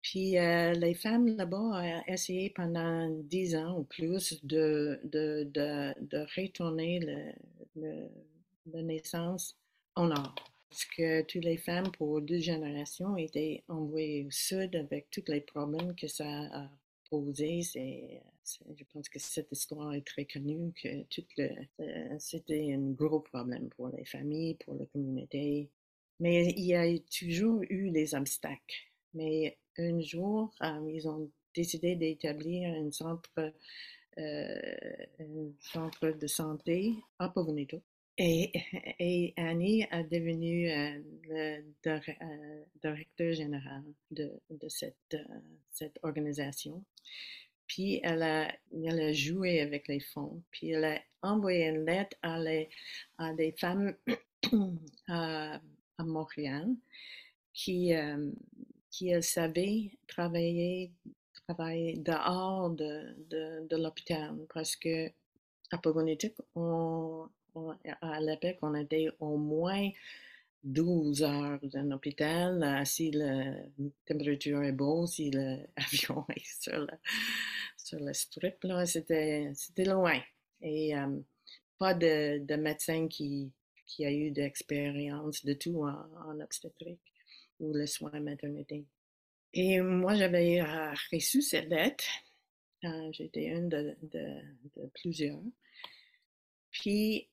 Puis 0.00 0.38
euh, 0.38 0.74
les 0.74 0.94
femmes 0.94 1.26
là-bas 1.26 1.58
ont 1.58 2.02
essayé 2.06 2.50
pendant 2.50 3.10
dix 3.24 3.56
ans 3.56 3.80
ou 3.80 3.82
plus 3.82 4.38
de, 4.44 5.00
retourner 6.36 7.00
le, 7.74 8.08
la 8.66 8.82
naissance 8.82 9.58
au 9.96 10.06
nord. 10.06 10.49
Parce 10.70 10.84
que 10.84 11.22
toutes 11.22 11.44
les 11.44 11.56
femmes 11.56 11.90
pour 11.90 12.20
deux 12.22 12.38
générations 12.38 13.16
étaient 13.16 13.64
envoyées 13.68 14.24
au 14.24 14.30
sud 14.30 14.76
avec 14.76 15.10
tous 15.10 15.24
les 15.26 15.40
problèmes 15.40 15.96
que 15.96 16.06
ça 16.06 16.24
a 16.28 16.70
posé. 17.10 17.62
je 17.62 18.84
pense 18.92 19.08
que 19.08 19.18
cette 19.18 19.50
histoire 19.50 19.92
est 19.94 20.06
très 20.06 20.26
connue, 20.26 20.72
que 20.80 21.04
euh, 21.80 22.18
c'était 22.20 22.72
un 22.72 22.92
gros 22.92 23.18
problème 23.18 23.68
pour 23.70 23.88
les 23.88 24.04
familles, 24.04 24.54
pour 24.64 24.74
la 24.74 24.86
communauté. 24.86 25.68
Mais 26.20 26.46
il 26.56 26.64
y 26.64 26.74
a 26.74 26.86
toujours 27.18 27.62
eu 27.68 27.90
des 27.90 28.14
obstacles. 28.14 28.86
Mais 29.14 29.58
un 29.76 30.00
jour, 30.00 30.54
euh, 30.62 30.88
ils 30.88 31.08
ont 31.08 31.28
décidé 31.52 31.96
d'établir 31.96 32.70
un 32.70 32.92
centre, 32.92 33.52
euh, 34.18 34.76
de 35.18 36.26
santé 36.26 36.94
à 37.18 37.28
Povinito 37.28 37.82
et, 38.98 39.32
Annie 39.38 39.86
a 39.90 40.02
devenu 40.02 40.70
euh, 40.70 40.98
le 41.26 41.64
euh, 41.86 42.64
directeur 42.82 43.32
général 43.32 43.82
de, 44.10 44.30
euh, 44.50 45.18
cette, 45.70 45.98
organisation. 46.02 46.84
Puis 47.66 48.00
elle 48.02 48.22
a, 48.22 49.12
joué 49.14 49.60
avec 49.60 49.88
les 49.88 50.00
fonds. 50.00 50.42
Puis 50.50 50.70
elle 50.72 50.84
a 50.84 51.00
envoyé 51.22 51.68
une 51.68 51.86
lettre 51.86 52.14
à, 52.20 53.32
des 53.32 53.52
femmes 53.58 53.94
à, 55.08 55.58
Montréal 56.00 56.68
qui, 57.54 57.92
qui 58.90 59.08
elles 59.08 59.22
savaient 59.22 59.92
travailler, 60.08 60.92
travailler 61.46 61.96
dehors 61.96 62.70
de, 62.70 63.14
de, 63.30 63.66
de 63.66 63.76
l'hôpital 63.76 64.36
parce 64.52 64.76
que 64.76 65.10
à 65.70 65.78
Pogonitic, 65.78 66.34
on, 66.54 67.09
à 68.00 68.20
l'époque, 68.20 68.58
on 68.62 68.74
était 68.74 69.08
au 69.18 69.36
moins 69.36 69.90
12 70.62 71.22
heures 71.22 71.60
dans 71.62 71.88
l'hôpital, 71.88 72.62
euh, 72.62 72.84
si 72.84 73.10
la 73.12 73.54
température 74.06 74.62
est 74.62 74.72
bonne, 74.72 75.06
si 75.06 75.30
l'avion 75.30 76.26
est 76.36 76.62
sur 77.76 77.98
le 77.98 78.12
strip, 78.12 78.66
c'était, 78.84 79.52
loin. 79.78 80.20
Et 80.60 80.92
pas 81.78 81.94
de, 81.94 82.44
de 82.44 82.56
médecin 82.56 83.08
qui, 83.08 83.52
a 84.00 84.12
eu 84.12 84.30
d'expérience 84.30 85.44
de 85.44 85.54
tout 85.54 85.84
en, 85.84 86.40
obstétrique 86.40 87.00
ou 87.58 87.72
le 87.72 87.86
soin 87.86 88.20
maternité. 88.20 88.84
Et 89.52 89.80
moi, 89.80 90.14
j'avais 90.14 90.62
reçu 91.12 91.42
cette 91.42 91.68
lettre. 91.68 92.04
J'étais 93.12 93.46
une 93.46 93.68
de, 93.68 93.96
plusieurs. 94.94 95.42
Puis, 96.70 97.28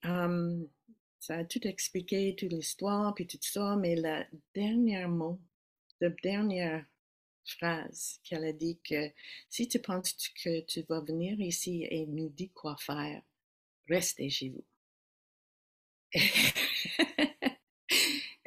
ça 1.19 1.35
a 1.35 1.45
tout 1.45 1.65
expliqué, 1.67 2.35
toute 2.35 2.51
l'histoire, 2.51 3.13
puis 3.13 3.27
tout 3.27 3.37
ça, 3.41 3.75
mais 3.75 3.95
le 3.95 4.23
dernier 4.53 5.07
mot, 5.07 5.39
la 5.99 6.09
dernière 6.09 6.85
phrase 7.45 8.19
qu'elle 8.23 8.45
a 8.45 8.53
dit 8.53 8.79
que 8.83 9.11
si 9.49 9.67
tu 9.67 9.79
penses 9.79 10.13
que 10.43 10.61
tu 10.61 10.83
vas 10.83 11.01
venir 11.01 11.39
ici 11.39 11.87
et 11.89 12.05
nous 12.05 12.29
dire 12.29 12.49
quoi 12.53 12.75
faire, 12.77 13.21
restez 13.87 14.29
chez 14.29 14.49
vous. 14.49 14.65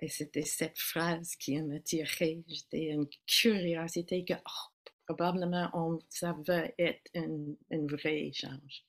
Et 0.03 0.09
c'était 0.09 0.47
cette 0.47 0.79
phrase 0.79 1.37
qui 1.37 1.61
m'a 1.61 1.79
tiré. 1.81 2.43
J'étais 2.49 2.87
une 2.87 3.07
curiosité 3.27 4.25
que 4.25 4.33
oh, 4.33 4.71
probablement 5.05 5.99
ça 6.09 6.35
va 6.47 6.65
être 6.79 7.11
un, 7.15 7.55
un 7.71 7.87
vrai 7.87 8.29
échange. 8.29 8.85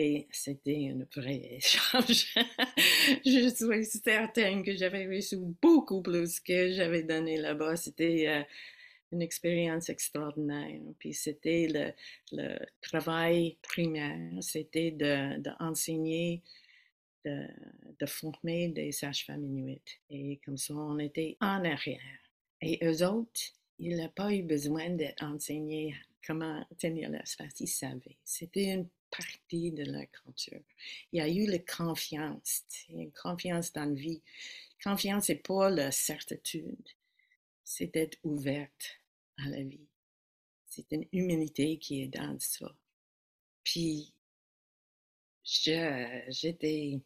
Et 0.00 0.28
c'était 0.30 0.94
un 0.94 1.20
vrai 1.20 1.40
échange. 1.56 2.32
je 3.26 3.48
suis 3.48 4.00
certaine 4.04 4.62
que 4.62 4.76
j'avais 4.76 5.08
reçu 5.08 5.38
beaucoup 5.60 6.02
plus 6.02 6.38
que 6.38 6.70
j'avais 6.70 7.02
donné 7.02 7.36
là-bas. 7.36 7.74
C'était 7.74 8.28
euh, 8.28 8.42
une 9.10 9.22
expérience 9.22 9.88
extraordinaire. 9.88 10.80
Puis 11.00 11.14
c'était 11.14 11.94
le, 12.30 12.58
travail 12.80 13.56
primaire, 13.60 14.40
c'était 14.40 14.92
d'enseigner, 14.92 16.42
de, 17.24 17.48
de, 17.98 18.06
former 18.06 18.68
des 18.68 18.92
sages-femmes 18.92 19.44
inuites. 19.44 19.98
Et 20.10 20.38
comme 20.44 20.58
ça, 20.58 20.74
on 20.74 21.00
était 21.00 21.36
en 21.40 21.64
arrière. 21.64 22.20
Et 22.62 22.78
eux 22.84 23.04
autres, 23.04 23.40
ils 23.80 23.96
n'ont 23.96 24.10
pas 24.10 24.32
eu 24.32 24.44
besoin 24.44 24.90
d'être 24.90 25.24
enseignés 25.24 25.96
comment 26.24 26.64
tenir 26.78 27.10
l'espace, 27.10 27.58
ils 27.58 27.66
savaient. 27.66 28.18
C'était 28.22 28.74
une 28.74 28.88
partie 29.10 29.72
de 29.72 29.84
leur 29.84 30.10
culture. 30.10 30.62
Il 31.12 31.18
y 31.18 31.20
a 31.20 31.28
eu 31.28 31.46
la 31.46 31.58
confiance, 31.58 32.64
une 32.88 33.12
confiance 33.12 33.72
dans 33.72 33.84
la 33.84 33.94
vie. 33.94 34.22
Confiance, 34.82 35.28
n'est 35.28 35.36
pas 35.36 35.70
la 35.70 35.90
certitude, 35.90 36.88
c'est 37.64 37.92
d'être 37.92 38.18
ouverte 38.22 39.00
à 39.38 39.48
la 39.48 39.62
vie. 39.62 39.88
C'est 40.66 40.92
une 40.92 41.06
humilité 41.12 41.78
qui 41.78 42.02
est 42.02 42.08
dans 42.08 42.38
ça. 42.38 42.74
Puis, 43.64 44.14
j'étais, 45.42 47.00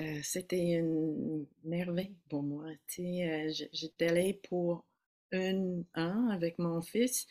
euh, 0.00 0.20
c'était 0.22 0.72
une 0.72 1.46
merveille 1.64 2.16
pour 2.28 2.42
moi. 2.42 2.66
Euh, 2.98 3.52
j'étais 3.72 4.08
allée 4.08 4.34
pour 4.48 4.84
un 5.32 5.82
an 5.94 6.28
avec 6.30 6.58
mon 6.58 6.80
fils, 6.82 7.26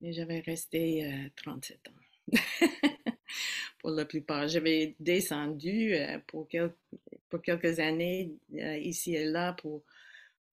mais 0.00 0.12
j'avais 0.12 0.40
resté 0.40 1.30
37 1.36 1.80
euh, 1.86 1.90
ans. 1.90 2.92
pour 3.86 3.94
la 3.94 4.04
plupart. 4.04 4.48
J'avais 4.48 4.96
descendu 4.98 5.94
pour, 6.26 6.48
pour, 7.28 7.40
quelques 7.40 7.78
années 7.78 8.34
ici 8.50 9.14
et 9.14 9.24
là 9.24 9.52
pour, 9.52 9.84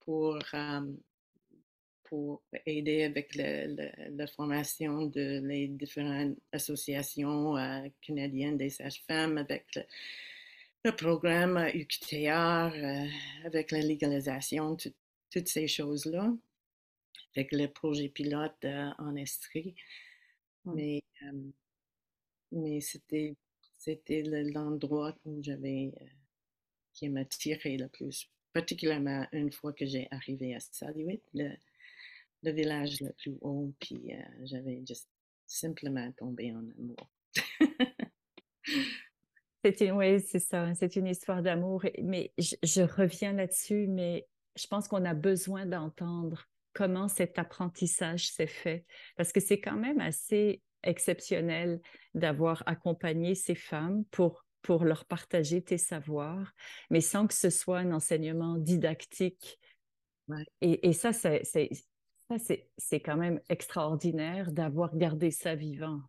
pour 0.02 0.38
pour 2.04 2.44
aider 2.68 3.02
avec 3.02 3.34
la 3.34 4.28
formation 4.28 5.08
de 5.08 5.42
les 5.44 5.68
différentes 5.68 6.38
associations 6.52 7.58
euh, 7.58 7.88
canadiennes 8.02 8.56
des 8.56 8.70
sages-femmes, 8.70 9.40
avec 9.40 9.66
le, 10.84 10.92
programme 10.92 11.58
UQTR, 11.74 12.72
euh, 12.76 13.08
avec 13.46 13.72
la 13.72 13.80
légalisation, 13.80 14.78
toutes 15.32 15.48
ces 15.48 15.68
choses-là, 15.68 16.32
avec 17.36 17.52
le 17.52 17.66
projet 17.66 18.10
pilote 18.10 18.64
euh, 18.64 18.92
en 19.00 19.16
Estrie. 19.16 19.74
Mais, 20.66 21.02
mais 22.54 22.80
c'était, 22.82 23.36
c'était 23.78 24.24
l'endroit 24.24 25.16
où 25.26 25.42
j'avais, 25.44 25.92
qui 26.94 27.10
m'a 27.10 27.26
tiré 27.26 27.78
le 27.78 27.88
plus, 27.90 28.30
particulièrement 28.54 29.28
une 29.32 29.52
fois 29.52 29.74
que 29.74 29.86
j'ai 29.86 30.08
arrivé 30.12 30.56
à 30.56 30.60
Saluit, 30.60 31.22
le 31.34 32.52
village 32.52 33.02
le 33.02 33.12
plus 33.14 33.38
haut, 33.42 33.74
puis 33.80 34.14
euh, 34.14 34.22
j'avais 34.44 34.84
juste 34.86 35.10
simplement 35.48 36.12
tombé 36.14 36.52
en 36.54 36.64
amour. 36.78 37.10
c'est 39.64 39.82
une, 39.82 39.92
oui, 39.94 40.20
c'est 40.22 40.40
ça, 40.40 40.74
c'est 40.76 40.96
une 40.96 41.08
histoire 41.08 41.42
d'amour. 41.42 41.84
Mais 42.02 42.34
je, 42.38 42.82
reviens 42.82 43.34
là-dessus, 43.34 43.88
mais 43.88 44.28
je 44.56 44.68
pense 44.68 44.88
qu'on 44.88 45.06
a 45.06 45.14
besoin 45.14 45.66
d'entendre 45.66 46.48
comment 46.74 47.08
cet 47.08 47.40
apprentissage 47.40 48.30
s'est 48.30 48.48
fait, 48.48 48.86
parce 49.16 49.32
que 49.32 49.40
c'est 49.40 49.60
quand 49.60 49.78
même 49.78 50.00
assez 50.00 50.62
exceptionnel 50.84 51.82
d'avoir 52.14 52.64
accompagné 52.66 53.36
ces 53.36 53.56
femmes 53.56 54.06
pour 54.12 54.46
pour 54.62 54.86
leur 54.86 55.04
partager 55.04 55.62
tes 55.62 55.78
savoirs, 55.78 56.54
mais 56.90 57.02
sans 57.02 57.28
que 57.28 57.34
ce 57.34 57.50
soit 57.50 57.80
un 57.80 57.92
enseignement 57.92 58.58
didactique. 58.58 59.60
Et, 60.62 60.88
et, 60.88 60.94
ça, 60.94 61.12
c'est 61.12 61.42
c'est 62.78 63.00
quand 63.02 63.18
même 63.18 63.42
extraordinaire 63.50 64.52
d'avoir 64.52 64.96
gardé 64.96 65.32
ça 65.32 65.54
vivant. 65.54 66.02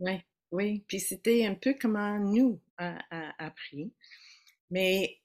Oui, 0.00 0.20
oui. 0.50 0.84
Puis 0.88 1.00
c'était 1.00 1.46
un 1.46 1.54
peu 1.54 1.74
comment 1.80 2.18
nous 2.18 2.60
a, 2.78 2.98
appris. 3.38 3.92
Mais 4.70 5.18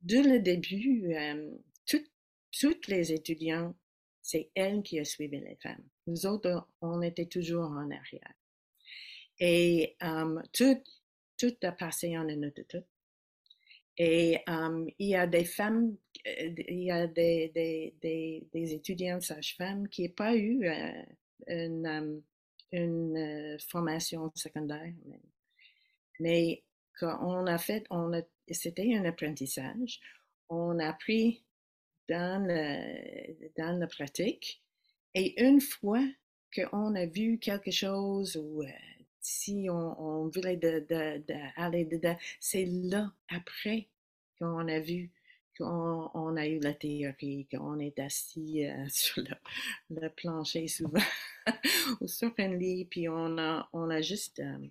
dès 0.00 0.22
le 0.22 0.38
début, 0.38 1.12
euh, 1.14 1.50
toutes 2.58 2.86
les 2.88 3.12
étudiants, 3.12 3.74
c'est 4.20 4.50
elle 4.54 4.82
qui 4.82 5.00
a 5.00 5.04
suivi 5.04 5.40
les 5.40 5.56
femmes. 5.62 5.84
Nous 6.06 6.26
autres, 6.26 6.68
on 6.80 7.02
était 7.02 7.26
toujours 7.26 7.70
en 7.70 7.90
arrière. 7.90 8.34
Et 9.38 9.96
tout, 10.52 11.56
a 11.62 11.72
passé 11.72 12.16
en 12.16 12.28
une 12.28 12.52
tout. 12.52 12.84
Et 13.98 14.38
il 14.98 15.08
y 15.08 15.14
a 15.14 15.26
des 15.26 15.44
femmes, 15.44 15.96
euh, 16.26 16.54
il 16.68 16.84
y 16.84 16.90
a 16.90 17.06
des, 17.06 17.50
des, 18.00 18.46
des, 18.52 19.20
sages-femmes 19.20 19.88
qui 19.88 20.08
n'ont 20.08 20.14
pas 20.14 20.34
eu 20.34 20.66
euh, 20.66 21.02
une, 21.48 23.16
euh, 23.16 23.58
formation 23.68 24.32
secondaire. 24.34 24.92
Mais 26.20 26.64
quand 26.98 27.18
on 27.22 27.46
a 27.46 27.58
fait, 27.58 27.84
c'était 28.50 28.94
un 28.96 29.04
apprentissage. 29.04 30.00
On 30.48 30.78
a 30.78 30.88
appris 30.88 31.44
dans, 32.08 32.46
dans 33.58 33.78
la 33.78 33.86
pratique. 33.86 34.61
Et 35.14 35.42
une 35.42 35.60
fois 35.60 36.02
qu'on 36.54 36.94
a 36.94 37.06
vu 37.06 37.38
quelque 37.38 37.70
chose 37.70 38.36
ou 38.36 38.64
si 39.20 39.68
on, 39.70 40.28
voulait 40.28 40.58
aller 41.56 41.84
dedans, 41.84 42.16
c'est 42.40 42.64
là, 42.66 43.12
après, 43.28 43.88
qu'on 44.38 44.68
a 44.68 44.80
vu 44.80 45.10
qu'on 45.58 46.10
on 46.14 46.36
a 46.36 46.46
eu 46.46 46.58
la 46.60 46.74
théorie, 46.74 47.46
qu'on 47.50 47.78
est 47.78 47.98
assis 47.98 48.66
euh, 48.66 48.86
sur 48.90 49.22
le, 49.90 50.08
plancher 50.08 50.66
souvent 50.68 51.02
ou 52.00 52.06
sur 52.06 52.32
un 52.38 52.56
lit, 52.56 52.86
puis 52.86 53.08
on 53.08 53.38
a, 53.38 53.68
on 53.72 53.90
a 53.90 54.00
juste, 54.00 54.40
euh, 54.40 54.68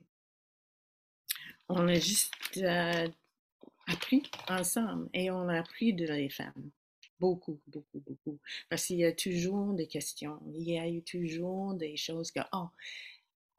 on 1.69 1.87
a 1.87 1.95
juste 1.95 2.57
euh, 2.57 3.07
appris 3.87 4.23
ensemble 4.47 5.09
et 5.13 5.29
on 5.31 5.47
a 5.49 5.59
appris 5.59 5.93
de 5.93 6.05
les 6.05 6.29
femmes. 6.29 6.71
Beaucoup, 7.21 7.59
beaucoup, 7.67 7.99
beaucoup. 7.99 8.39
Parce 8.67 8.87
qu'il 8.87 8.97
y 8.97 9.05
a 9.05 9.11
toujours 9.11 9.73
des 9.75 9.85
questions. 9.85 10.39
Il 10.55 10.67
y 10.67 10.79
a 10.79 10.89
eu 10.89 11.03
toujours 11.03 11.75
des 11.75 11.95
choses 11.95 12.31
que, 12.31 12.39
oh, 12.51 12.69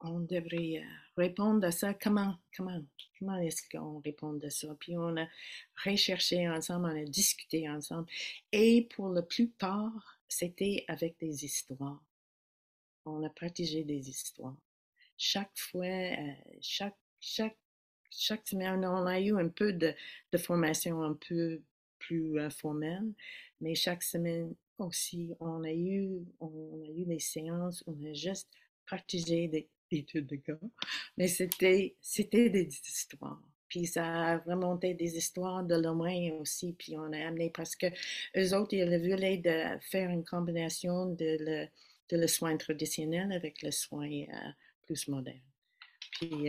on 0.00 0.18
devrait 0.18 0.78
euh, 0.78 0.86
répondre 1.16 1.64
à 1.64 1.70
ça. 1.70 1.94
Comment, 1.94 2.36
comment, 2.56 2.82
comment 3.16 3.38
est-ce 3.38 3.62
qu'on 3.70 4.00
répond 4.00 4.36
à 4.42 4.50
ça? 4.50 4.74
Puis 4.80 4.96
on 4.96 5.16
a 5.16 5.28
recherché 5.84 6.48
ensemble, 6.48 6.86
on 6.86 7.02
a 7.02 7.04
discuté 7.04 7.68
ensemble. 7.68 8.08
Et 8.50 8.88
pour 8.96 9.10
la 9.10 9.22
plupart, 9.22 10.18
c'était 10.26 10.84
avec 10.88 11.16
des 11.20 11.44
histoires. 11.44 12.02
On 13.04 13.22
a 13.24 13.30
partagé 13.30 13.84
des 13.84 14.10
histoires. 14.10 14.56
Chaque 15.16 15.56
fois, 15.56 15.84
euh, 15.84 16.32
chaque, 16.60 16.98
chaque, 17.20 17.58
chaque 18.10 18.48
semaine, 18.48 18.84
on 18.84 19.06
a 19.06 19.20
eu 19.20 19.38
un 19.38 19.48
peu 19.48 19.72
de, 19.72 19.94
de 20.32 20.38
formation 20.38 21.00
un 21.04 21.14
peu 21.14 21.62
plus 22.02 22.38
euh, 22.38 22.50
formelle, 22.50 23.12
mais 23.60 23.74
chaque 23.74 24.02
semaine 24.02 24.54
aussi, 24.78 25.30
on 25.40 25.62
a 25.64 25.72
eu, 25.72 26.24
on 26.40 26.82
a 26.82 26.88
eu 26.88 27.04
des 27.04 27.18
séances 27.18 27.84
on 27.86 27.96
a 28.04 28.12
juste 28.12 28.48
partagé 28.88 29.48
des, 29.48 29.68
études 29.92 30.26
de 30.26 30.36
cas, 30.36 30.58
mais 31.18 31.28
c'était, 31.28 31.94
c'était 32.00 32.48
des 32.48 32.66
histoires. 32.66 33.42
Puis 33.68 33.86
ça 33.86 34.04
a 34.06 34.38
remonté 34.38 34.94
des 34.94 35.16
histoires 35.16 35.62
de 35.64 35.74
loin 35.74 36.30
aussi, 36.40 36.74
puis 36.78 36.96
on 36.96 37.12
a 37.12 37.26
amené 37.26 37.50
parce 37.50 37.76
que 37.76 37.86
eux 38.36 38.54
autres, 38.56 38.74
ils 38.74 38.84
voulaient 38.98 39.38
de 39.38 39.78
faire 39.80 40.10
une 40.10 40.24
combinaison 40.24 41.06
de 41.06 41.36
le, 41.40 41.66
de 42.08 42.16
le 42.16 42.26
soin 42.26 42.56
traditionnel 42.56 43.32
avec 43.32 43.62
le 43.62 43.70
soin 43.70 44.10
euh, 44.10 44.50
plus 44.82 45.08
moderne. 45.08 45.40
Puis 46.12 46.48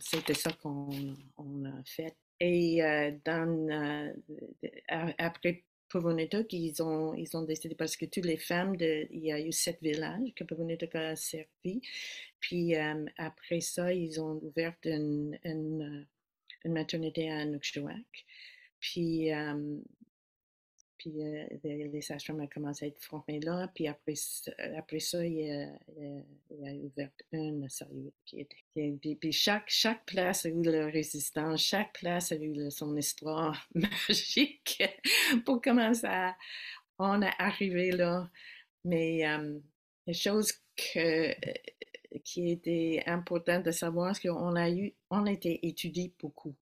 c'était 0.00 0.34
ça 0.34 0.52
qu'on 0.52 0.88
on 1.36 1.64
a 1.64 1.82
fait. 1.84 2.14
Et 2.40 2.80
dans, 3.24 4.14
après 5.18 5.64
Pavonetok, 5.88 6.52
ils 6.52 6.82
ont, 6.82 7.14
ils 7.14 7.36
ont 7.36 7.42
décidé, 7.42 7.74
parce 7.74 7.96
que 7.96 8.04
toutes 8.04 8.26
les 8.26 8.36
femmes, 8.36 8.76
de, 8.76 9.06
il 9.10 9.24
y 9.24 9.32
a 9.32 9.40
eu 9.40 9.52
sept 9.52 9.78
villages 9.82 10.32
que 10.36 10.44
Pavonetok 10.44 10.94
a 10.94 11.16
servi. 11.16 11.80
Puis 12.40 12.74
après 13.16 13.60
ça, 13.60 13.92
ils 13.92 14.20
ont 14.20 14.40
ouvert 14.42 14.74
une, 14.84 15.38
une, 15.44 16.06
maternité 16.66 17.30
à 17.30 17.44
Nukshuak. 17.44 18.26
Puis 18.80 19.30
puis 20.98 21.22
euh, 21.22 21.46
les, 21.64 22.02
sages-femmes 22.02 22.40
ont 22.40 22.48
commencé 22.48 22.84
à 22.84 22.88
être 22.88 23.02
formées 23.02 23.40
là. 23.40 23.70
Puis 23.74 23.86
après, 23.86 24.14
après 24.76 25.00
ça, 25.00 25.24
il 25.24 25.32
y 25.32 25.50
a, 25.50 25.68
il 26.50 26.84
ouvert 26.84 27.10
une 27.32 27.68
salle 27.68 28.10
qui 28.24 28.40
était. 28.40 29.16
Puis, 29.20 29.32
chaque, 29.32 29.70
place 30.06 30.44
a 30.44 30.48
eu 30.48 30.62
leur 30.62 30.92
résistance, 30.92 31.62
chaque 31.62 31.92
place 31.94 32.32
a 32.32 32.36
eu 32.36 32.70
son 32.70 32.96
histoire 32.96 33.68
magique 33.74 34.82
pour 35.44 35.60
commencer 35.62 36.06
à. 36.06 36.36
On 36.98 37.22
est 37.22 37.34
arrivé 37.38 37.92
là. 37.92 38.28
Mais 38.84 39.26
euh, 39.26 39.58
les 40.06 40.14
choses 40.14 40.52
que, 40.76 41.32
qui 42.24 42.50
étaient 42.50 43.02
importantes 43.06 43.64
de 43.64 43.70
savoir, 43.70 44.16
c'est 44.16 44.28
qu'on 44.28 44.56
a 44.56 45.30
été 45.30 45.66
étudié 45.66 46.12
beaucoup. 46.18 46.56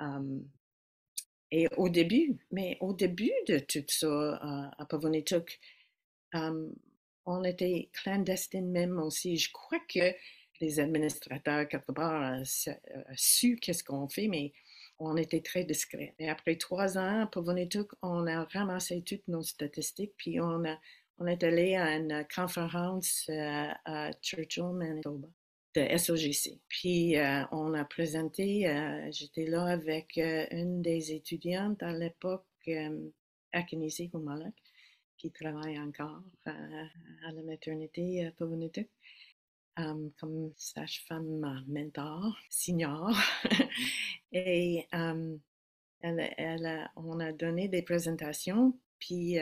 Euh, 0.00 0.40
et 1.52 1.68
au 1.76 1.88
début, 1.90 2.38
mais 2.50 2.78
au 2.80 2.94
début 2.94 3.30
de 3.46 3.58
tout 3.58 3.84
ça 3.86 4.06
euh, 4.06 4.70
à 4.78 4.86
Pavonetuk, 4.86 5.60
on 7.24 7.44
était 7.44 7.90
clandestine 7.92 8.70
même 8.70 8.98
aussi. 8.98 9.36
Je 9.36 9.52
crois 9.52 9.78
que 9.80 10.14
les 10.60 10.80
administrateurs, 10.80 11.68
quelque 11.68 11.92
part, 11.92 12.40
ont 12.40 12.42
su 13.14 13.56
qu'est-ce 13.56 13.84
qu'on 13.84 14.08
fait, 14.08 14.28
mais 14.28 14.52
on 14.98 15.16
était 15.16 15.42
très 15.42 15.64
discret. 15.64 16.14
Et 16.18 16.30
après 16.30 16.56
trois 16.56 16.96
ans 16.96 17.22
à 17.22 17.26
Pavonetuk, 17.26 17.92
on 18.00 18.26
a 18.26 18.44
ramassé 18.44 19.02
toutes 19.02 19.28
nos 19.28 19.42
statistiques, 19.42 20.14
puis 20.16 20.40
on, 20.40 20.64
a, 20.64 20.78
on 21.18 21.26
est 21.26 21.44
allé 21.44 21.76
à 21.76 21.96
une 21.96 22.26
conférence 22.34 23.26
euh, 23.28 23.68
à 23.84 24.10
Churchill, 24.22 24.72
Manitoba 24.72 25.28
de 25.74 25.96
SOGC. 25.96 26.60
Puis 26.68 27.16
euh, 27.16 27.44
on 27.50 27.74
a 27.74 27.84
présenté, 27.84 28.68
euh, 28.68 29.10
j'étais 29.10 29.46
là 29.46 29.64
avec 29.66 30.18
euh, 30.18 30.46
une 30.50 30.82
des 30.82 31.12
étudiantes 31.12 31.82
à 31.82 31.92
l'époque 31.92 32.44
à 33.52 33.62
Kinesi 33.62 34.10
qui 35.18 35.30
travaille 35.32 35.78
encore 35.80 36.22
à 36.44 37.32
la 37.32 37.42
maternité 37.42 38.26
à 38.26 38.32
Um, 39.78 40.12
comme 40.20 40.52
sage-femme 40.58 41.64
mentor, 41.66 42.36
senior. 42.50 43.10
Et 44.32 44.86
elle, 44.92 45.40
elle 46.36 46.90
on 46.96 47.18
a 47.20 47.32
donné 47.32 47.68
des 47.68 47.80
présentations, 47.80 48.78
puis 48.98 49.38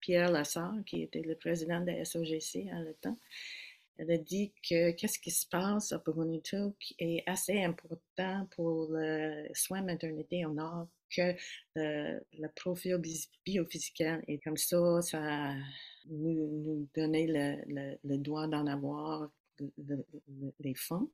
Pierre 0.00 0.32
Lassard, 0.32 0.74
qui 0.84 1.02
était 1.02 1.22
le 1.22 1.36
président 1.36 1.80
de 1.80 2.02
SOGC 2.02 2.68
à 2.72 2.82
l'époque, 2.82 3.16
elle 4.02 4.10
a 4.10 4.18
dit 4.18 4.52
que 4.68 4.90
qu'est-ce 4.90 5.18
qui 5.18 5.30
se 5.30 5.46
passe 5.46 5.92
à 5.92 6.00
Pumonituk 6.00 6.94
est 6.98 7.22
assez 7.26 7.62
important 7.62 8.48
pour 8.56 8.88
le 8.90 9.46
soin 9.54 9.80
maternité 9.82 10.44
au 10.44 10.52
nord 10.52 10.88
que 11.14 11.36
le, 11.76 12.48
profil 12.56 13.00
biophysique 13.44 14.02
et 14.26 14.38
comme 14.40 14.56
ça, 14.56 15.02
ça 15.02 15.54
nous, 16.06 16.88
donnait 16.96 17.26
le, 17.28 17.96
le, 18.02 18.16
droit 18.18 18.48
d'en 18.48 18.66
avoir 18.66 19.30
les 20.60 20.74
fonds. 20.74 21.08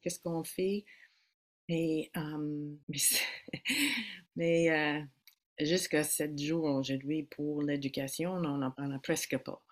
Qu'est-ce 0.00 0.18
qu'on 0.18 0.42
fait? 0.42 0.84
Um, 2.16 2.78
mais, 4.36 4.70
euh, 4.70 5.00
jusqu'à 5.60 6.02
7 6.02 6.36
jours 6.36 6.64
aujourd'hui 6.64 7.22
pour 7.22 7.62
l'éducation, 7.62 8.32
on 8.32 8.40
n'en 8.40 8.62
a 8.62 8.98
presque 8.98 9.38
pas. 9.38 9.62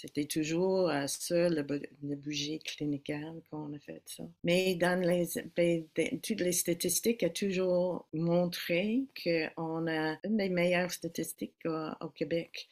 C'était 0.00 0.26
toujours 0.26 0.88
euh, 0.90 1.08
ça, 1.08 1.48
le, 1.48 1.66
le 2.04 2.14
bougie 2.14 2.60
clinical 2.60 3.42
qu'on 3.50 3.74
a 3.74 3.80
fait 3.80 4.00
ça. 4.06 4.22
Mais 4.44 4.76
dans 4.76 5.00
les, 5.00 5.26
ben, 5.56 5.88
toutes 6.22 6.40
les 6.40 6.52
statistiques 6.52 7.24
ont 7.24 7.32
toujours 7.32 8.08
montré 8.12 9.06
qu'on 9.20 9.88
a 9.88 10.16
une 10.22 10.36
des 10.36 10.50
meilleures 10.50 10.92
statistiques 10.92 11.66
au, 12.00 12.10
Québec. 12.10 12.68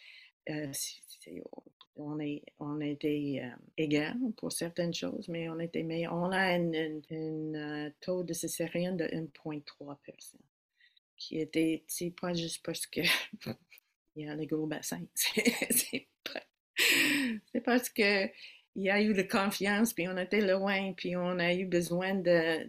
Euh, 0.51 0.71
on, 1.97 2.21
est, 2.21 2.45
on 2.61 2.81
était 2.81 3.41
euh, 3.43 3.57
égal 3.77 4.17
pour 4.37 4.53
certaines 4.53 4.95
choses, 4.95 5.27
mais 5.27 5.49
on 5.49 5.59
était 5.59 5.83
meilleur. 5.83 6.15
On 6.15 6.31
a 6.31 6.55
un 6.55 7.91
taux 8.03 8.23
de 8.23 8.35
césarienne 8.35 8.97
de 8.97 9.07
1,3 9.07 9.97
qui 11.17 11.41
était, 11.41 11.83
c'est 11.89 12.15
pas 12.15 12.35
juste 12.35 12.65
parce 12.65 12.87
que 12.87 13.01
il 14.15 14.27
y 14.27 14.29
a 14.29 14.37
le 14.37 14.47
gros 14.47 14.69
bassin, 14.69 15.03
c'est 15.15 15.43
c'est 15.73 16.07
parce 17.65 17.89
que 17.89 18.29
il 18.77 18.85
y 18.85 18.91
a 18.91 19.01
eu 19.01 19.15
de 19.15 19.23
confiance, 19.23 19.95
puis 19.95 20.07
on 20.07 20.17
était 20.19 20.43
loin, 20.43 20.93
puis 20.93 21.17
on 21.17 21.39
a 21.39 21.55
eu 21.55 21.65
besoin 21.65 22.15
de, 22.15 22.67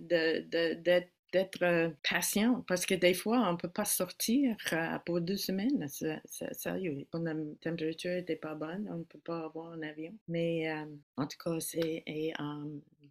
d'être 1.33 1.63
euh, 1.63 1.89
patient, 2.09 2.63
parce 2.65 2.85
que 2.85 2.95
des 2.95 3.13
fois, 3.13 3.39
on 3.49 3.53
ne 3.53 3.57
peut 3.57 3.69
pas 3.69 3.83
sortir 3.83 4.55
euh, 4.71 4.99
pour 5.05 5.19
deux 5.19 5.35
semaines. 5.35 5.85
Ça, 5.89 6.21
la 6.73 7.35
température 7.61 8.11
n'était 8.11 8.37
pas 8.37 8.55
bonne, 8.55 8.87
on 8.89 8.99
ne 8.99 9.03
peut 9.03 9.19
pas 9.19 9.45
avoir 9.45 9.73
un 9.73 9.81
avion. 9.81 10.17
Mais 10.29 10.71
euh, 10.71 10.85
en 11.17 11.27
tout 11.27 11.37
cas, 11.43 11.59
c'est 11.59 12.03
en 12.39 12.63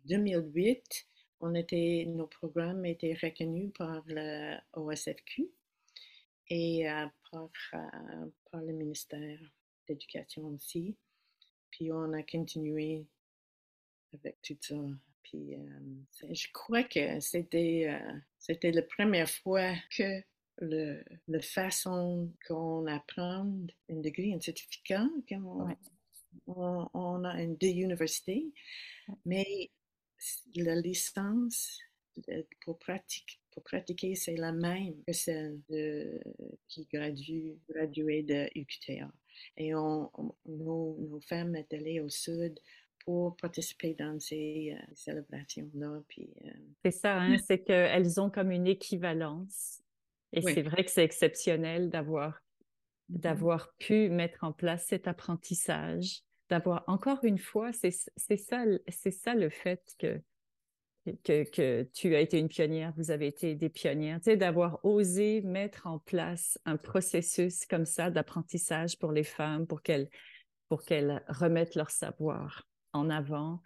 2008, 0.06 1.06
on 1.40 1.54
était, 1.54 2.06
nos 2.08 2.26
programmes 2.26 2.86
étaient 2.86 3.16
reconnus 3.22 3.72
par 3.76 4.02
le 4.06 4.56
OSFQ 4.72 5.50
et 6.48 6.86
par, 7.30 7.50
par 8.50 8.60
le 8.62 8.72
ministère 8.72 9.38
d'éducation 9.86 10.46
aussi. 10.46 10.96
Puis 11.70 11.92
on 11.92 12.12
a 12.12 12.22
continué 12.22 13.06
avec 14.14 14.40
tout 14.42 14.56
ça. 14.60 14.76
Puis 15.22 15.54
euh, 15.54 16.32
je 16.32 16.46
crois 16.52 16.84
que 16.84 17.20
c'était 17.20 17.86
euh, 17.88 18.18
c'était 18.38 18.70
la 18.70 18.82
première 18.82 19.28
fois 19.28 19.72
que 19.96 20.22
le, 20.58 21.04
la 21.28 21.40
façon 21.40 22.32
qu'on 22.46 22.86
apprend 22.86 23.46
un 23.90 24.00
degré, 24.00 24.32
un 24.32 24.40
certificat, 24.40 25.06
qu'on 25.28 25.76
on, 26.46 27.24
a 27.24 27.42
une 27.42 27.56
deux 27.56 27.68
universités, 27.68 28.46
mais 29.24 29.70
la 30.54 30.76
licence 30.76 31.78
pour 32.64 32.78
pratiquer 32.78 33.36
pour 33.56 33.62
pratiquer, 33.62 34.14
c'est 34.14 34.36
la 34.36 34.52
même 34.52 35.02
que 35.06 35.14
celle 35.14 35.58
de, 35.70 36.20
qui 36.68 36.86
gradue, 36.92 37.56
graduée 37.70 38.22
de 38.22 38.50
UQTR. 38.54 39.10
Et 39.56 39.74
on, 39.74 40.10
nos, 40.46 41.20
femmes 41.26 41.56
étaient 41.56 41.76
allées 41.76 42.00
au 42.00 42.08
sud 42.08 42.58
pour 43.04 43.36
participer 43.36 43.94
dans 43.94 44.18
ces 44.18 44.76
euh, 44.76 44.94
célébrations-là. 44.94 46.00
Euh, 46.18 46.50
c'est 46.84 46.90
ça, 46.90 47.20
hein, 47.20 47.36
c'est 47.38 47.62
qu'elles 47.62 48.20
ont 48.20 48.30
comme 48.30 48.50
une 48.50 48.66
équivalence. 48.66 49.82
Et 50.32 50.42
c'est 50.42 50.62
vrai 50.62 50.84
que 50.84 50.90
c'est 50.90 51.04
exceptionnel 51.04 51.88
d'avoir 51.88 52.42
mm-hmm. 53.10 53.20
d'avoir 53.20 53.72
pu 53.78 54.10
mettre 54.10 54.42
en 54.42 54.52
place 54.52 54.86
cet 54.86 55.06
apprentissage, 55.06 56.22
d'avoir 56.48 56.84
encore 56.88 57.24
une 57.24 57.38
fois, 57.38 57.72
c'est 57.72 57.92
ça, 57.92 58.64
c'est 58.88 59.10
ça 59.12 59.34
le 59.34 59.50
fait 59.50 59.94
que 59.98 60.20
que, 61.24 61.82
tu 61.94 62.14
as 62.14 62.20
été 62.20 62.38
une 62.38 62.48
pionnière, 62.48 62.92
vous 62.96 63.10
avez 63.10 63.26
été 63.26 63.54
des 63.54 63.68
pionnières, 63.68 64.18
tu 64.18 64.30
sais, 64.30 64.36
d'avoir 64.36 64.84
osé 64.84 65.42
mettre 65.42 65.86
en 65.86 65.98
place 65.98 66.58
un 66.64 66.76
processus 66.76 67.64
comme 67.66 67.86
ça 67.86 68.10
d'apprentissage 68.10 68.98
pour 68.98 69.12
les 69.12 69.24
femmes, 69.24 69.66
pour 69.66 69.82
qu'elles 69.82 70.08
pour 70.68 70.82
qu'elles 70.82 71.22
remettent 71.28 71.76
leur 71.76 71.90
savoir 71.90 72.66
en 72.92 73.08
avant 73.08 73.62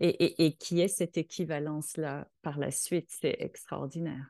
et, 0.00 0.44
et, 0.44 0.56
qui 0.56 0.80
est 0.80 0.88
cette 0.88 1.18
équivalence-là 1.18 2.28
par 2.42 2.58
la 2.58 2.70
suite, 2.70 3.08
c'est 3.10 3.36
extraordinaire. 3.38 4.26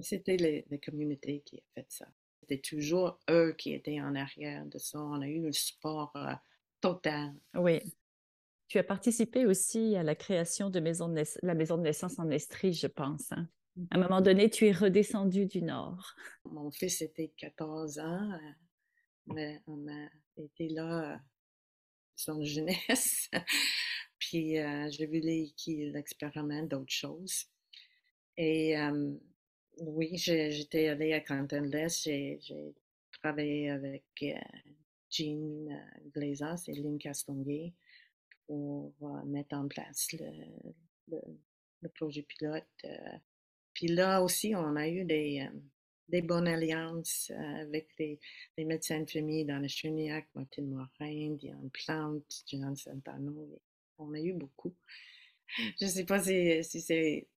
C'était 0.00 0.36
les, 0.36 0.80
communautés 0.80 1.42
qui 1.44 1.56
ont 1.56 1.72
fait 1.74 1.86
ça. 1.88 2.06
C'était 2.40 2.60
toujours 2.60 3.18
eux 3.30 3.54
qui 3.56 3.72
étaient 3.72 4.00
en 4.00 4.14
arrière 4.14 4.64
de 4.66 4.78
ça. 4.78 4.98
On 4.98 5.20
a 5.20 5.28
eu 5.28 5.42
le 5.42 5.52
support 5.52 6.12
euh, 6.16 6.32
total. 6.80 7.34
Oui, 7.54 7.80
tu 8.74 8.78
as 8.80 8.82
participé 8.82 9.46
aussi 9.46 9.94
à 9.94 10.02
la 10.02 10.16
création 10.16 10.68
de, 10.68 10.80
maison 10.80 11.08
de 11.08 11.22
la 11.44 11.54
maison 11.54 11.78
de 11.78 11.82
naissance 11.82 12.18
en 12.18 12.28
Estrie, 12.28 12.72
je 12.72 12.88
pense. 12.88 13.30
Hein. 13.30 13.48
À 13.92 13.98
un 13.98 14.00
moment 14.00 14.20
donné, 14.20 14.50
tu 14.50 14.66
es 14.66 14.72
redescendu 14.72 15.46
du 15.46 15.62
Nord. 15.62 16.16
Mon 16.44 16.72
fils 16.72 17.00
était 17.00 17.30
14 17.36 18.00
ans, 18.00 18.32
euh, 18.32 18.36
mais 19.28 19.62
on 19.68 19.86
a 19.86 20.08
été 20.36 20.70
là 20.70 21.12
euh, 21.12 21.16
son 22.16 22.42
jeunesse. 22.42 23.30
Puis 24.18 24.58
euh, 24.58 24.90
j'ai 24.90 25.06
vu 25.06 25.20
l'expérience 25.20 26.68
d'autres 26.68 26.92
choses. 26.92 27.44
Et 28.36 28.74
oui, 29.78 30.16
j'étais 30.16 30.88
allée 30.88 31.12
à 31.12 31.20
Canton-L'Est, 31.20 32.02
j'ai 32.02 32.40
travaillé 33.22 33.70
avec 33.70 34.02
Jean 35.08 35.68
Glazas 36.12 36.64
et 36.66 36.74
Lynn 36.74 36.98
Castonguay 36.98 37.72
pour 38.46 38.92
mettre 39.26 39.56
en 39.56 39.68
place 39.68 40.12
le, 40.12 40.30
le, 41.08 41.88
projet 41.94 42.22
pilote. 42.22 42.86
Puis 43.72 43.88
là 43.88 44.22
aussi, 44.22 44.54
on 44.54 44.76
a 44.76 44.88
eu 44.88 45.04
des, 45.04 45.46
des 46.08 46.22
bonnes 46.22 46.48
alliances 46.48 47.30
avec 47.60 47.88
les, 47.98 48.18
les, 48.56 48.64
médecins 48.64 49.00
de 49.00 49.10
famille 49.10 49.44
dans 49.44 49.58
le 49.58 49.68
Cheniac, 49.68 50.26
Martine 50.34 50.70
Morin, 50.70 51.36
Diane 51.36 51.70
Plante, 51.70 52.44
Jean 52.46 52.74
Santano. 52.74 53.60
On 53.98 54.12
a 54.14 54.20
eu 54.20 54.32
beaucoup. 54.32 54.74
Je 55.80 55.84
ne 55.84 55.90
sais 55.90 56.04
pas 56.04 56.22
si, 56.22 56.64
si 56.64 56.80
c'est 56.80 57.28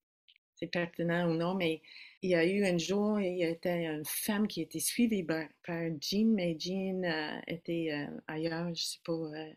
pertinent 0.66 1.30
ou 1.30 1.34
non, 1.34 1.54
mais 1.54 1.82
il 2.22 2.30
y 2.30 2.34
a 2.34 2.44
eu 2.44 2.64
un 2.64 2.78
jour, 2.78 3.20
il 3.20 3.38
y 3.38 3.44
avait 3.44 3.86
une 3.86 4.04
femme 4.04 4.48
qui 4.48 4.62
était 4.62 4.80
suivie 4.80 5.22
par, 5.22 5.46
Jean, 6.00 6.34
mais 6.34 6.56
Jean 6.58 7.04
euh, 7.04 7.40
était 7.46 7.90
euh, 7.92 8.20
ailleurs, 8.26 8.64
je 8.66 8.70
ne 8.70 8.74
sais 8.74 8.98
pas 9.04 9.12
euh, 9.12 9.52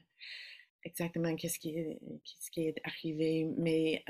exactement 0.84 1.36
qu'est-ce 1.36 1.60
qui, 1.60 1.78
est, 1.78 2.82
arrivé, 2.84 3.48
mais 3.58 4.04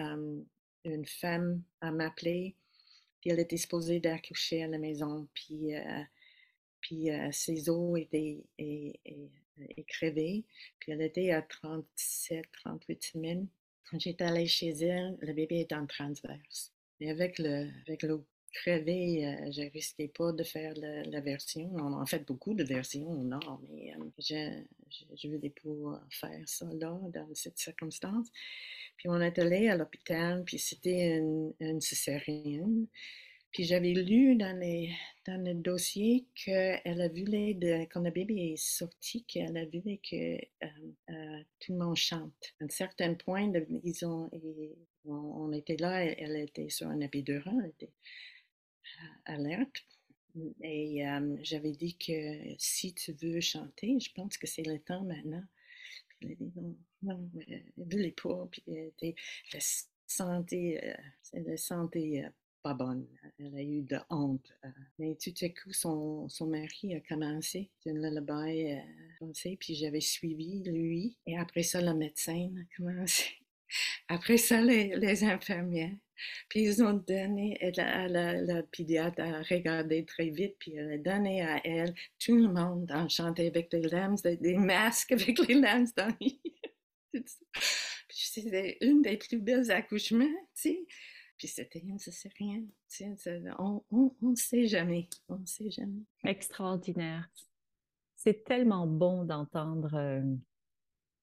une 0.83 1.05
femme 1.05 1.63
a 1.81 1.91
m'appelé, 1.91 2.55
puis 3.19 3.29
elle 3.29 3.39
était 3.39 3.57
supposée 3.57 3.99
d'accoucher 3.99 4.63
à 4.63 4.67
la 4.67 4.77
maison, 4.77 5.27
puis, 5.33 5.73
puis 6.81 7.09
ses 7.31 7.69
os 7.69 7.99
étaient 7.99 8.43
et, 8.57 8.99
crevés, 9.87 10.43
puis 10.79 10.91
elle 10.91 11.01
était 11.01 11.31
à 11.31 11.41
37, 11.41 12.45
38 12.51 13.03
semaines. 13.03 13.47
Quand 13.89 13.99
j'étais 13.99 14.23
allée 14.23 14.47
chez 14.47 14.69
elle, 14.69 15.17
le 15.21 15.33
bébé 15.33 15.61
était 15.61 15.75
en 15.75 15.85
transverse. 15.85 16.71
Et 16.99 17.09
avec 17.09 17.37
le, 17.39 17.69
avec 17.87 18.03
l'eau 18.03 18.25
crevée, 18.51 19.25
euh, 19.25 19.51
je 19.51 19.61
risquais 19.71 20.07
pas 20.07 20.31
de 20.31 20.43
faire 20.43 20.73
la, 20.75 21.21
version. 21.21 21.71
On 21.75 21.93
en 21.93 22.05
fait 22.05 22.25
beaucoup 22.25 22.53
de 22.53 22.63
versions 22.63 23.07
au 23.07 23.23
mais 23.23 23.93
euh, 23.93 24.05
je, 24.19 25.15
je, 25.15 25.27
voulais 25.27 25.53
pas 25.63 26.01
faire 26.09 26.41
ça 26.47 26.65
là, 26.73 26.99
dans 27.13 27.33
cette 27.33 27.57
circonstance. 27.57 28.27
Puis 28.97 29.09
on 29.09 29.19
est 29.21 29.37
allé 29.39 29.67
à 29.69 29.75
l'hôpital, 29.75 30.43
puis 30.45 30.59
c'était 30.59 31.17
une, 31.17 31.53
une 31.59 31.81
césarienne. 31.81 32.87
Puis 33.51 33.65
j'avais 33.65 33.93
lu 33.93 34.35
dans, 34.37 34.57
le 35.27 35.53
dossier 35.53 36.25
qu'elle 36.35 37.01
a 37.01 37.07
vu 37.09 37.25
les, 37.25 37.87
quand 37.91 37.99
le 38.01 38.09
bébé 38.09 38.53
est 38.53 38.57
sorti, 38.57 39.25
qu'elle 39.25 39.57
a 39.57 39.65
vu 39.65 39.81
que 39.81 40.15
euh, 40.15 40.67
euh, 41.09 41.39
tout 41.59 41.73
le 41.73 41.79
monde 41.79 41.97
chante. 41.97 42.53
À 42.61 42.63
un 42.63 42.69
certain 42.69 43.13
point, 43.13 43.51
ils 43.83 44.05
ont, 44.05 44.29
on, 45.05 45.51
était 45.51 45.75
là, 45.75 46.01
elle, 46.01 46.37
était 46.37 46.69
sur 46.69 46.87
un 46.87 47.01
épidural, 47.01 47.53
elle 47.61 47.69
était 47.71 47.93
alerte. 49.25 49.83
Et 50.63 51.03
j'avais 51.41 51.71
dit 51.71 51.97
que 51.97 52.55
si 52.57 52.93
tu 52.93 53.11
veux 53.13 53.41
chanter, 53.41 53.99
je 53.99 54.11
pense 54.13 54.37
que 54.37 54.47
c'est 54.47 54.65
le 54.65 54.79
temps 54.79 55.03
maintenant. 55.03 55.43
Puis 56.07 56.19
elle 56.21 56.31
a 56.31 56.35
dit 56.35 56.51
non, 56.55 56.77
non, 57.03 57.31
voulait 57.77 58.15
pas. 58.23 58.47
Puis 58.49 58.63
elle 58.67 58.87
était, 58.87 59.15
la 59.53 59.59
santé, 60.07 60.93
la 61.33 61.57
santé 61.57 62.25
pas 62.61 62.73
bonne. 62.73 63.07
Elle 63.39 63.55
a 63.55 63.61
eu 63.61 63.81
de 63.81 63.97
honte. 64.09 64.53
Euh. 64.65 64.69
Mais 64.99 65.15
tout 65.15 65.33
à 65.41 65.49
coup, 65.49 65.73
son, 65.73 66.29
son 66.29 66.47
mari 66.47 66.95
a 66.95 66.99
commencé 67.01 67.69
une 67.85 68.01
lullaby 68.01 68.73
euh, 68.73 69.55
puis 69.59 69.75
j'avais 69.75 70.01
suivi 70.01 70.63
lui. 70.63 71.17
Et 71.25 71.37
après 71.37 71.63
ça, 71.63 71.81
le 71.81 71.93
médecin 71.93 72.49
a 72.57 72.75
commencé. 72.75 73.40
Après 74.07 74.37
ça, 74.37 74.61
les, 74.61 74.95
les 74.95 75.23
infirmières. 75.23 75.95
Puis 76.49 76.63
ils 76.63 76.83
ont 76.83 76.93
donné, 76.93 77.57
la, 77.75 78.07
la, 78.07 78.63
pédiatre 78.63 79.21
a 79.21 79.41
regardé 79.41 80.05
très 80.05 80.29
vite, 80.29 80.55
puis 80.59 80.75
elle 80.75 80.93
a 80.93 80.97
donné 80.97 81.41
à 81.41 81.61
elle, 81.65 81.95
tout 82.19 82.35
le 82.35 82.47
monde 82.47 82.91
a 82.91 83.07
chanté 83.07 83.47
avec 83.47 83.71
des 83.71 83.81
lames, 83.81 84.15
des, 84.23 84.55
masques 84.55 85.13
avec 85.13 85.39
les 85.47 85.55
lames 85.55 85.87
dans 85.97 86.15
C'était 88.09 88.77
une 88.81 89.01
des 89.01 89.17
plus 89.17 89.39
belles 89.39 89.71
accouchements, 89.71 90.25
tu 90.55 90.61
sais. 90.61 90.85
Puis 91.37 91.47
c'était 91.47 91.79
une 91.79 91.97
rien. 92.37 92.63
On 93.57 93.81
ne 94.21 94.35
sait 94.35 94.67
jamais. 94.67 95.09
On 95.27 95.37
ne 95.39 95.45
sait 95.45 95.71
jamais. 95.71 96.03
Extraordinaire. 96.23 97.27
C'est 98.15 98.43
tellement 98.43 98.85
bon 98.85 99.25
d'entendre 99.25 99.95
euh, 99.95 100.21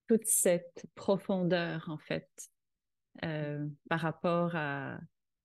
toute 0.09 0.27
cette 0.27 0.87
profondeur, 0.95 1.85
en 1.89 1.99
fait, 1.99 2.29
euh, 3.25 3.65
par 3.89 4.01
rapport 4.01 4.57
à, 4.57 4.99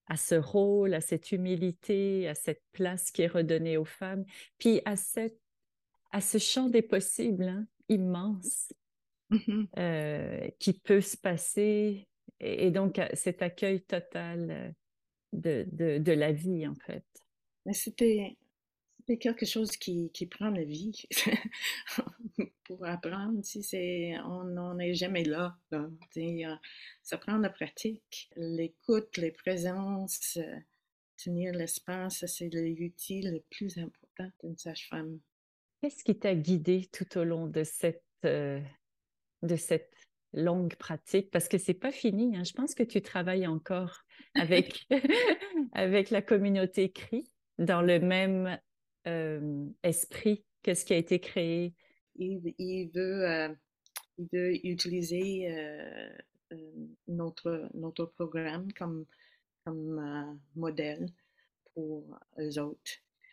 à 0.07 0.17
ce 0.17 0.35
rôle, 0.35 0.93
à 0.93 1.01
cette 1.01 1.31
humilité, 1.31 2.27
à 2.27 2.33
cette 2.33 2.63
place 2.71 3.11
qui 3.11 3.23
est 3.23 3.27
redonnée 3.27 3.77
aux 3.77 3.85
femmes, 3.85 4.25
puis 4.57 4.81
à, 4.85 4.95
cette, 4.95 5.39
à 6.11 6.21
ce 6.21 6.37
champ 6.37 6.69
des 6.69 6.81
possibles 6.81 7.47
hein, 7.47 7.67
immense 7.89 8.73
mm-hmm. 9.31 9.67
euh, 9.77 10.49
qui 10.59 10.73
peut 10.73 11.01
se 11.01 11.17
passer 11.17 12.07
et, 12.39 12.71
donc 12.71 12.99
cet 13.13 13.41
accueil 13.41 13.81
total 13.81 14.51
euh, 14.51 14.71
de, 15.33 15.65
de, 15.71 15.97
de 15.97 16.11
la 16.11 16.31
vie, 16.31 16.67
en 16.67 16.75
fait. 16.75 17.05
C'était, 17.71 18.37
c'était 19.03 19.17
quelque 19.17 19.45
chose 19.45 19.75
qui, 19.75 20.09
qui, 20.13 20.27
prend 20.27 20.49
la 20.49 20.63
vie 20.63 21.03
pour 22.63 22.85
apprendre. 22.85 23.43
Si 23.43 23.61
c'est, 23.61 24.15
on 24.25 24.75
n'est 24.75 24.93
jamais 24.93 25.25
là. 25.25 25.57
là. 25.71 26.59
Ça 27.01 27.17
prend 27.17 27.37
la 27.37 27.49
pratique, 27.49 28.29
l'écoute, 28.37 29.17
les 29.17 29.31
présences, 29.31 30.37
euh, 30.37 30.55
tenir 31.17 31.53
l'espace, 31.53 32.25
c'est 32.27 32.49
l'outil 32.49 33.23
le 33.23 33.43
plus 33.49 33.77
important 33.77 34.31
d'une 34.41 34.57
sage-femme. 34.57 35.19
Qu'est-ce 35.81 36.03
qui 36.05 36.17
t'a 36.17 36.33
guidé 36.33 36.87
tout 36.93 37.17
au 37.17 37.25
long 37.25 37.47
de 37.47 37.65
cette, 37.65 38.05
euh, 38.23 38.61
de 39.41 39.57
cette 39.57 39.93
longue 40.31 40.75
pratique? 40.75 41.29
Parce 41.29 41.49
que 41.49 41.57
c'est 41.57 41.73
pas 41.73 41.91
fini. 41.91 42.37
Hein. 42.37 42.45
Je 42.45 42.53
pense 42.53 42.73
que 42.73 42.83
tu 42.83 43.01
travailles 43.01 43.47
encore 43.47 44.03
avec, 44.35 44.87
avec 45.73 46.09
la 46.09 46.21
communauté 46.21 46.89
CRI 46.89 47.29
dans 47.57 47.81
le 47.81 47.99
même 47.99 48.47
euh, 48.47 48.57
esprit 49.05 50.43
que 50.63 50.73
ce 50.73 50.85
qui 50.85 50.93
a 50.93 50.97
été 50.97 51.19
créé. 51.19 51.73
Il, 52.15 52.53
il 52.57 52.89
veut, 52.93 53.29
euh, 53.29 53.49
il 54.17 54.27
veut 54.31 54.65
utiliser 54.65 55.51
euh, 55.51 56.09
notre, 57.07 57.69
notre 57.73 58.05
programme 58.05 58.71
comme, 58.73 59.05
comme 59.65 60.39
modèle 60.55 61.07
pour 61.73 62.19
les 62.37 62.57
autres. 62.59 62.91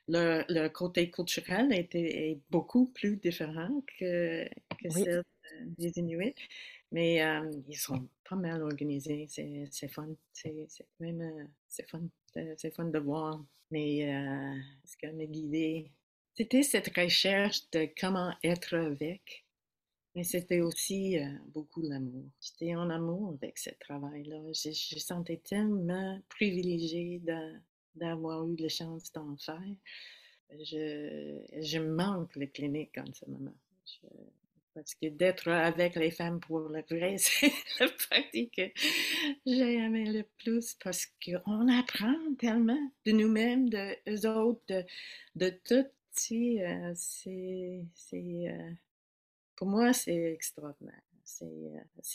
Le, 0.09 0.45
le, 0.49 0.69
côté 0.69 1.11
culturel 1.11 1.73
est 1.73 2.41
beaucoup 2.51 2.87
plus 2.87 3.17
différent 3.17 3.85
que, 3.99 4.45
que 4.83 4.91
celle 4.91 5.23
des 5.79 5.99
Inuits. 5.99 6.35
Mais 6.93 7.23
euh, 7.23 7.51
ils 7.69 7.77
sont 7.77 8.09
pas 8.29 8.37
mal 8.37 8.63
organisés. 8.63 9.27
C'est 9.29 9.89
fun. 9.89 10.09
C'est 10.33 10.69
euh, 11.03 11.47
fun. 11.87 12.03
C'est 12.57 12.75
fun 12.75 12.85
de 12.87 12.99
voir. 12.99 13.45
Mais 13.71 14.13
euh, 14.13 14.55
ce 14.85 14.97
qui 14.97 15.07
m'a 15.07 15.25
guidé, 15.27 15.93
c'était 16.35 16.63
cette 16.63 16.95
recherche 16.97 17.71
de 17.71 17.89
comment 17.99 18.33
être 18.43 18.75
avec. 18.75 19.45
Mais 20.15 20.25
c'était 20.25 20.61
aussi 20.61 21.19
beaucoup 21.55 21.83
l'amour. 21.83 22.25
J'étais 22.41 22.75
en 22.75 22.91
amour 22.91 23.37
avec 23.41 23.59
ce 23.59 23.71
travail-là. 23.79 24.53
Je, 24.53 24.71
je 24.73 24.99
sentais 24.99 25.37
tellement 25.37 26.21
privilégiée 26.29 27.23
d'avoir 27.95 28.49
eu 28.49 28.57
la 28.57 28.69
chance 28.69 29.13
d'en 29.13 29.37
faire. 29.37 29.77
Je, 30.51 31.39
je 31.61 31.79
manque 31.79 32.35
les 32.35 32.51
cliniques 32.51 32.99
en 32.99 33.13
ce 33.13 33.31
moment. 33.31 33.55
Parce 34.75 34.95
que 34.95 35.07
d'être 35.07 35.49
avec 35.49 35.97
les 35.97 36.11
femmes 36.11 36.41
pour 36.41 36.61
le 36.61 36.83
vrai, 36.89 37.17
c'est 37.19 37.53
la 37.79 37.89
pratique 37.89 38.55
que 38.57 38.71
j'ai 39.47 39.75
aimé 39.75 40.05
le 40.11 40.25
plus 40.39 40.77
parce 40.83 41.07
qu'on 41.25 41.69
apprend 41.69 42.17
tellement 42.39 42.91
de 43.05 43.13
nous-mêmes, 43.13 43.69
de 43.69 43.97
eux 44.09 44.29
autres, 44.29 44.85
de, 45.35 45.51
tout. 45.65 45.87
Euh, 46.33 46.93
c'est, 46.95 47.87
euh, 48.13 48.71
pour 49.57 49.69
moi, 49.69 49.93
c'est 49.93 50.33
extraordinaire. 50.33 51.03
C'est, 51.25 51.45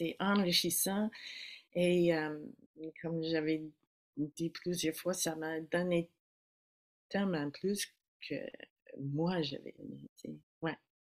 euh, 0.01 0.13
enrichissant. 0.19 1.09
Et 1.73 2.11
comme 3.01 3.21
j'avais 3.23 3.63
dit 4.17 4.49
plusieurs 4.49 4.95
fois, 4.95 5.13
ça 5.13 5.35
m'a 5.35 5.59
donné 5.59 6.09
tellement 7.09 7.49
plus 7.51 7.93
que 8.21 8.35
moi, 8.97 9.41
j'avais 9.41 9.75
aimé. 9.79 10.09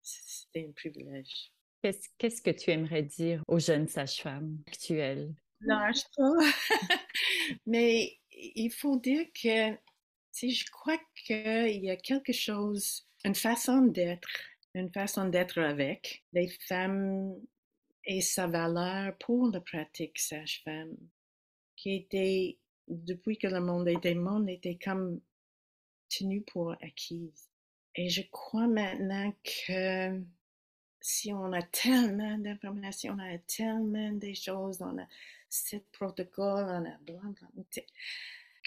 C'était 0.09 0.67
un 0.69 0.73
privilège. 0.73 1.53
Qu'est-ce 1.83 2.43
que 2.43 2.51
tu 2.51 2.71
aimerais 2.71 3.03
dire 3.03 3.43
aux 3.47 3.59
jeunes 3.59 3.89
sages-femmes 3.89 4.59
actuelles? 4.67 5.35
Lâche 5.61 6.03
pas. 6.17 6.33
Mais 7.67 8.19
il 8.33 8.71
faut 8.71 8.99
dire 8.99 9.27
que 9.35 9.77
si 10.33 10.53
je 10.53 10.71
crois 10.71 10.99
qu'il 11.15 11.85
y 11.85 11.91
a 11.91 11.97
quelque 11.97 12.33
chose, 12.33 13.07
une 13.25 13.35
façon 13.35 13.83
d'être, 13.83 14.29
une 14.75 14.93
façon 14.93 15.29
d'être 15.29 15.59
avec 15.59 16.25
les 16.33 16.49
femmes 16.69 17.35
et 18.05 18.21
sa 18.21 18.47
valeur 18.47 19.17
pour 19.19 19.49
la 19.49 19.61
pratique 19.61 20.19
sage-femme, 20.19 20.97
qui 21.77 21.95
était, 21.95 22.59
depuis 22.89 23.39
que 23.39 23.49
le 23.49 23.61
monde 23.61 23.89
était 23.89 24.15
monde, 24.15 24.49
était 24.49 24.79
comme 24.83 25.21
tenu 26.09 26.43
pour 26.43 26.73
acquise. 26.81 27.48
Et 27.95 28.09
je 28.09 28.22
crois 28.30 28.66
maintenant 28.66 29.32
que 29.43 30.20
si 31.01 31.32
on 31.32 31.53
a 31.53 31.62
tellement 31.62 32.39
d'informations, 32.39 33.14
on 33.14 33.34
a 33.34 33.39
tellement 33.39 34.12
des 34.12 34.34
choses 34.34 34.78
dans 34.78 34.93
le 34.93 35.03
site 35.49 35.86
protocole, 35.93 36.64
on 36.64 36.84
a 36.84 37.82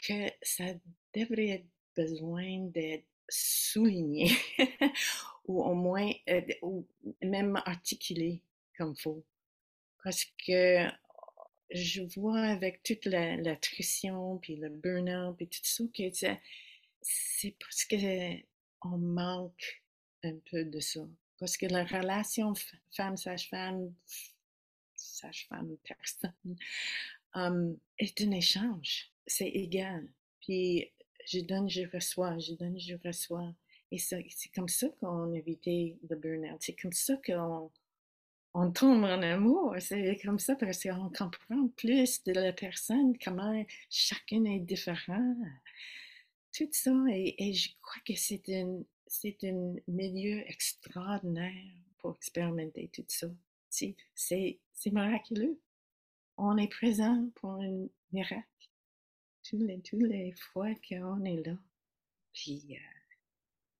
que 0.07 0.31
ça 0.41 0.65
devrait 1.13 1.49
être 1.49 1.67
besoin 1.95 2.59
d'être 2.67 3.05
souligné 3.29 4.31
ou 5.45 5.63
au 5.63 5.73
moins 5.73 6.11
euh, 6.29 6.41
ou 6.61 6.85
même 7.21 7.61
articulé 7.65 8.41
comme 8.77 8.95
faut. 8.95 9.23
Parce 10.03 10.25
que 10.45 10.87
je 11.69 12.01
vois 12.01 12.41
avec 12.41 12.83
toute 12.83 13.05
la, 13.05 13.37
l'attrition 13.37 14.37
puis 14.39 14.55
le 14.55 14.69
burn-out 14.69 15.37
puis 15.37 15.47
tout 15.47 15.59
ça 15.63 15.83
que 15.95 16.11
c'est 17.01 17.55
parce 17.59 17.85
que 17.85 17.95
on 18.83 18.97
manque 18.97 19.83
un 20.23 20.35
peu 20.49 20.65
de 20.65 20.79
ça. 20.79 21.01
Parce 21.39 21.57
que 21.57 21.65
la 21.65 21.83
relation 21.83 22.53
femme-sage-femme, 22.91 23.93
sage-femme, 24.95 25.75
personne, 25.83 26.55
est 27.97 28.21
un 28.21 28.31
échange. 28.31 29.11
C'est 29.25 29.49
égal. 29.49 30.07
Puis 30.41 30.91
je 31.27 31.39
donne, 31.39 31.69
je 31.69 31.81
reçois, 31.93 32.37
je 32.39 32.53
donne, 32.53 32.79
je 32.79 32.95
reçois. 33.03 33.53
Et 33.91 33.97
c'est 33.97 34.23
comme 34.55 34.69
ça 34.69 34.87
qu'on 34.99 35.33
évitait 35.33 35.97
le 36.09 36.15
burn-out. 36.15 36.57
C'est 36.59 36.79
comme 36.79 36.93
ça 36.93 37.17
qu'on 37.25 37.71
on 38.53 38.71
tombe 38.71 39.03
en 39.03 39.21
amour. 39.21 39.75
C'est 39.79 40.17
comme 40.23 40.39
ça 40.39 40.55
parce 40.55 40.83
qu'on 40.83 41.09
comprend 41.09 41.67
plus 41.75 42.23
de 42.23 42.33
la 42.33 42.53
personne, 42.53 43.17
comment 43.17 43.65
chacun 43.89 44.45
est 44.45 44.59
différent. 44.59 45.35
Tout 46.53 46.69
ça. 46.71 46.91
Et, 47.09 47.53
je 47.53 47.69
crois 47.81 48.01
que 48.05 48.15
c'est 48.15 48.43
un, 48.49 48.83
c'est 49.07 49.37
un 49.43 49.75
milieu 49.87 50.39
extraordinaire 50.49 51.75
pour 51.99 52.15
expérimenter 52.15 52.89
tout 52.93 53.05
ça. 53.07 53.27
C'est, 53.69 53.95
c'est 54.15 54.91
miraculeux. 54.91 55.59
On 56.37 56.57
est 56.57 56.67
présent 56.67 57.29
pour 57.35 57.51
un 57.51 57.87
miracle 58.11 58.47
tous 59.43 59.57
les, 59.57 59.81
les 59.93 60.33
fois 60.33 60.73
qu'on 60.87 61.23
est 61.25 61.45
là. 61.45 61.57
Puis, 62.33 62.63
euh, 62.71 63.01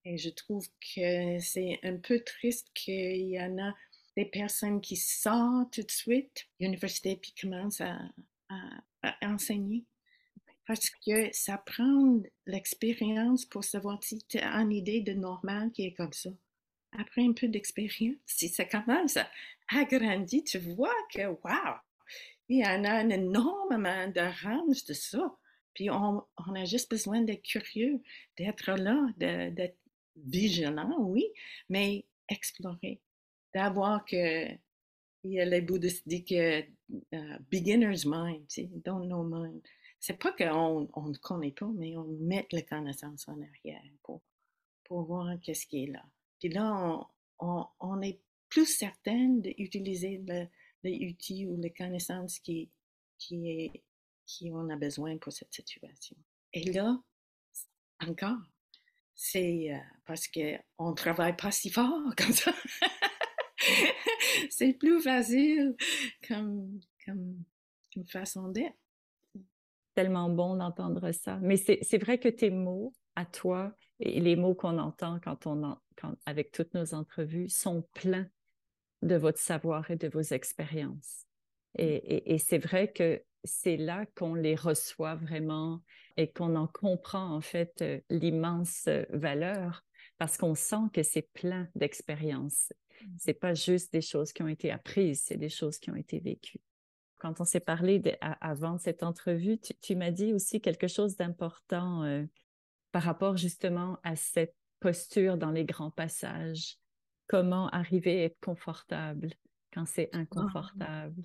et 0.05 0.17
je 0.17 0.29
trouve 0.29 0.67
que 0.95 1.39
c'est 1.39 1.79
un 1.83 1.97
peu 1.97 2.19
triste 2.21 2.67
qu'il 2.73 3.29
y 3.29 3.39
en 3.39 3.57
a 3.59 3.73
des 4.17 4.25
personnes 4.25 4.81
qui 4.81 4.95
sortent 4.95 5.73
tout 5.73 5.83
de 5.83 5.91
suite 5.91 6.47
l'université 6.59 7.15
puis 7.15 7.33
commencent 7.39 7.81
à, 7.81 7.99
enseigner. 9.21 9.85
Parce 10.71 10.89
que 11.05 11.27
ça 11.33 11.57
prend 11.57 12.21
l'expérience 12.45 13.43
pour 13.43 13.61
savoir 13.61 14.01
si 14.01 14.23
tu 14.29 14.37
as 14.37 14.55
une 14.55 14.71
idée 14.71 15.01
de 15.01 15.11
normal 15.11 15.69
qui 15.73 15.85
est 15.85 15.91
comme 15.91 16.13
ça. 16.13 16.29
Après 16.93 17.21
un 17.21 17.33
peu 17.33 17.49
d'expérience, 17.49 18.15
si 18.25 18.47
ça 18.47 18.63
commence 18.63 19.17
à 19.17 19.29
agrandir, 19.67 20.43
tu 20.45 20.59
vois 20.59 20.95
que, 21.13 21.27
wow, 21.27 21.75
il 22.47 22.59
y 22.59 22.65
en 22.65 22.85
a 22.85 22.89
un 22.89 23.09
énormément 23.09 24.07
de 24.07 24.21
range 24.45 24.85
de 24.85 24.93
ça. 24.93 25.35
Puis 25.73 25.89
on, 25.89 26.23
a 26.55 26.63
juste 26.63 26.89
besoin 26.89 27.19
d'être 27.19 27.43
curieux, 27.43 28.01
d'être 28.37 28.71
là, 28.71 29.09
d'être 29.17 29.77
vigilant, 30.15 30.95
oui, 30.99 31.25
mais 31.67 32.05
explorer, 32.29 33.01
d'avoir 33.53 34.05
que 34.05 34.47
il 35.23 35.33
y 35.33 35.41
a 35.41 35.43
les 35.43 35.61
bouddhistes 35.61 36.07
disent 36.07 36.23
que 36.23 36.61
uh, 36.61 37.37
beginner's 37.51 38.05
mind, 38.05 38.47
don't 38.85 39.05
know 39.07 39.21
mind. 39.21 39.61
C'est 40.01 40.19
pas 40.19 40.33
qu'on 40.33 40.89
ne 41.07 41.17
connaît 41.17 41.51
pas, 41.51 41.69
mais 41.73 41.95
on 41.95 42.05
met 42.05 42.47
la 42.51 42.63
connaissance 42.63 43.29
en 43.29 43.39
arrière 43.41 43.81
pour, 44.03 44.21
pour 44.83 45.03
voir 45.03 45.39
qu'est-ce 45.41 45.65
qui 45.65 45.83
est 45.83 45.87
là. 45.87 46.03
Puis 46.39 46.49
là, 46.49 47.07
on, 47.39 48.01
est 48.01 48.19
plus 48.49 48.65
certain 48.65 49.29
d'utiliser 49.29 50.21
les 50.83 51.09
outils 51.09 51.47
ou 51.47 51.55
les 51.55 51.71
connaissances 51.71 52.39
qui, 52.39 52.69
qui 53.17 53.49
est 53.49 53.83
qui 54.25 54.51
on 54.51 54.69
a 54.69 54.75
besoin 54.75 55.17
pour 55.17 55.33
cette 55.33 55.53
situation. 55.53 56.15
Et 56.53 56.71
là, 56.71 57.01
encore, 57.99 58.37
c'est 59.15 59.73
euh, 59.73 59.77
parce 60.05 60.27
qu'on 60.27 60.89
ne 60.89 60.95
travaille 60.95 61.35
pas 61.35 61.51
si 61.51 61.69
fort 61.69 62.01
comme 62.17 62.33
ça. 62.33 62.53
c'est 64.49 64.73
plus 64.73 65.01
facile 65.01 65.75
comme, 66.27 66.79
comme, 67.05 67.43
façon 68.07 68.47
d'être. 68.49 68.77
Tellement 70.01 70.29
bon 70.29 70.55
d'entendre 70.55 71.11
ça. 71.11 71.37
Mais 71.41 71.57
c'est 71.57 71.97
vrai 71.97 72.17
que 72.17 72.29
tes 72.29 72.49
mots 72.49 72.93
à 73.15 73.25
toi 73.25 73.71
et 73.99 74.19
les 74.19 74.35
mots 74.35 74.55
qu'on 74.55 74.79
entend 74.79 75.19
quand 75.23 75.45
on 75.45 75.63
en, 75.63 75.77
quand, 75.95 76.15
avec 76.25 76.51
toutes 76.51 76.73
nos 76.73 76.93
entrevues 76.93 77.49
sont 77.49 77.87
pleins 77.93 78.27
de 79.03 79.15
votre 79.15 79.37
savoir 79.37 79.91
et 79.91 79.97
de 79.97 80.07
vos 80.07 80.21
expériences. 80.21 81.25
et, 81.75 82.33
et 82.33 82.37
c'est 82.37 82.57
vrai 82.57 82.91
que 82.91 83.21
c'est 83.43 83.77
là 83.77 84.05
qu'on 84.15 84.33
les 84.33 84.55
reçoit 84.55 85.15
vraiment 85.15 85.81
et 86.17 86.31
qu'on 86.31 86.55
en 86.55 86.67
comprend 86.67 87.35
en 87.35 87.41
fait 87.41 87.81
euh, 87.81 87.99
l'immense 88.09 88.85
euh, 88.87 89.03
valeur 89.09 89.83
parce 90.17 90.37
qu'on 90.37 90.55
sent 90.55 90.89
que 90.93 91.03
c'est 91.03 91.27
plein 91.33 91.67
d'expériences. 91.75 92.73
Mmh. 93.01 93.07
C'est 93.19 93.33
pas 93.33 93.53
juste 93.53 93.91
des 93.93 94.01
choses 94.01 94.33
qui 94.33 94.43
ont 94.43 94.47
été 94.47 94.71
apprises, 94.71 95.23
c'est 95.25 95.37
des 95.37 95.49
choses 95.49 95.79
qui 95.79 95.89
ont 95.89 95.95
été 95.95 96.19
vécues. 96.19 96.61
Quand 97.21 97.39
on 97.39 97.45
s'est 97.45 97.59
parlé 97.59 98.01
avant 98.19 98.79
cette 98.79 99.03
entrevue, 99.03 99.59
tu, 99.59 99.95
m'as 99.95 100.09
dit 100.09 100.33
aussi 100.33 100.59
quelque 100.59 100.87
chose 100.87 101.17
d'important 101.17 102.03
euh, 102.03 102.25
par 102.91 103.03
rapport 103.03 103.37
justement 103.37 103.99
à 104.01 104.15
cette 104.15 104.55
posture 104.79 105.37
dans 105.37 105.51
les 105.51 105.63
grands 105.63 105.91
passages. 105.91 106.79
Comment 107.27 107.69
arriver 107.69 108.21
à 108.21 108.23
être 108.23 108.39
confortable 108.41 109.35
quand 109.71 109.85
c'est 109.85 110.09
ah. 110.13 110.17
inconfortable? 110.17 111.21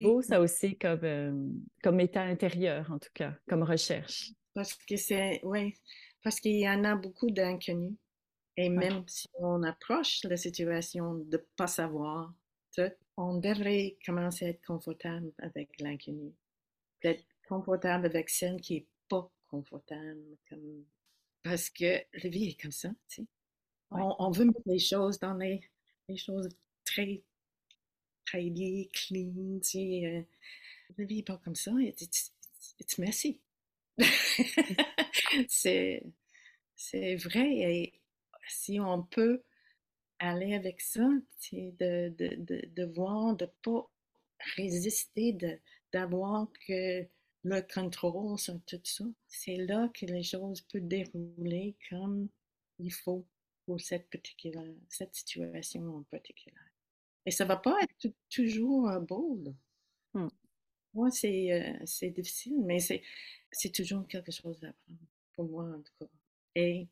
Beau, 0.00 0.22
ça 0.22 0.40
aussi, 0.40 0.78
comme, 0.78 1.04
euh, 1.04 1.50
comme 1.82 2.00
état 2.00 2.22
intérieur, 2.22 2.90
en 2.90 2.98
tout 2.98 3.12
cas, 3.12 3.34
comme 3.46 3.62
recherche. 3.62 4.32
Parce 4.54 4.72
que 4.72 4.96
c'est, 4.96 5.40
oui, 5.42 5.74
parce 6.22 6.40
qu'il 6.40 6.58
y 6.58 6.66
en 6.66 6.82
a 6.84 6.96
beaucoup 6.96 7.30
d'inconnus. 7.30 7.92
Et 8.56 8.70
même 8.70 9.04
si 9.06 9.28
on 9.34 9.62
approche 9.64 10.24
la 10.24 10.38
situation 10.38 11.12
de 11.12 11.36
ne 11.36 11.42
pas 11.58 11.66
savoir 11.66 12.32
on 13.16 13.38
devrait 13.38 13.96
commencer 14.04 14.46
à 14.46 14.48
être 14.48 14.64
confortable 14.64 15.32
avec 15.38 15.80
l'inconnu. 15.80 16.34
D'être 17.02 17.24
confortable 17.48 18.06
avec 18.06 18.28
celle 18.28 18.60
qui 18.60 18.74
n'est 18.74 18.86
pas 19.08 19.30
confortable. 19.48 20.36
Comme... 20.48 20.84
Parce 21.42 21.70
que 21.70 22.02
la 22.12 22.30
vie 22.30 22.48
est 22.48 22.60
comme 22.60 22.72
ça, 22.72 22.90
tu 23.08 23.22
sais. 23.22 23.26
On, 23.90 24.30
veut 24.30 24.46
mettre 24.46 24.60
les 24.66 24.80
choses 24.80 25.18
dans 25.20 25.34
les, 25.34 25.60
les 26.08 26.16
choses 26.16 26.48
très 26.84 27.22
tidy, 28.28 28.90
clean, 28.92 29.60
tu 29.60 29.68
sais. 29.68 30.06
Euh, 30.06 30.22
la 30.98 31.04
vie 31.04 31.16
n'est 31.16 31.22
pas 31.22 31.38
comme 31.38 31.54
ça. 31.54 31.72
It's, 31.78 32.32
it's, 32.80 32.98
messy. 32.98 33.40
c'est, 35.48 36.02
c'est 36.74 37.16
vrai. 37.16 37.48
Et 37.48 38.00
si 38.48 38.80
on 38.80 39.04
peut 39.04 39.42
aller 40.18 40.54
avec 40.54 40.80
ça, 40.80 41.08
de, 41.52 42.08
de, 42.08 42.34
de, 42.36 42.66
de 42.66 42.84
voir, 42.84 43.36
de 43.36 43.44
ne 43.44 43.50
pas 43.62 43.90
résister, 44.56 45.36
d'avoir 45.92 46.48
que 46.66 47.06
le 47.44 47.60
contrôle 47.72 48.38
sur 48.38 48.60
tout 48.66 48.80
ça, 48.82 49.04
c'est 49.28 49.56
là 49.56 49.88
que 49.94 50.06
les 50.06 50.22
choses 50.22 50.62
peuvent 50.62 50.86
dérouler 50.86 51.76
comme 51.88 52.28
il 52.78 52.92
faut 52.92 53.26
pour 53.64 53.80
cette, 53.80 54.08
particulière, 54.10 54.74
cette 54.88 55.14
situation 55.14 55.96
en 55.96 56.02
particulier. 56.04 56.54
Et 57.24 57.30
ça 57.30 57.44
va 57.44 57.56
pas 57.56 57.76
être 57.82 58.14
toujours 58.30 58.88
euh, 58.88 59.00
beau. 59.00 59.42
Mmh. 60.14 60.28
Moi, 60.94 61.10
c'est, 61.10 61.52
euh, 61.52 61.78
c'est 61.84 62.10
difficile, 62.10 62.60
mais 62.64 62.78
c'est, 62.78 63.02
c'est 63.50 63.72
toujours 63.72 64.06
quelque 64.06 64.32
chose 64.32 64.62
à 64.64 64.68
apprendre, 64.68 65.00
pour 65.34 65.44
moi 65.46 65.64
en 65.64 65.80
tout 65.80 65.92
cas. 66.00 66.10
Et 66.54 66.88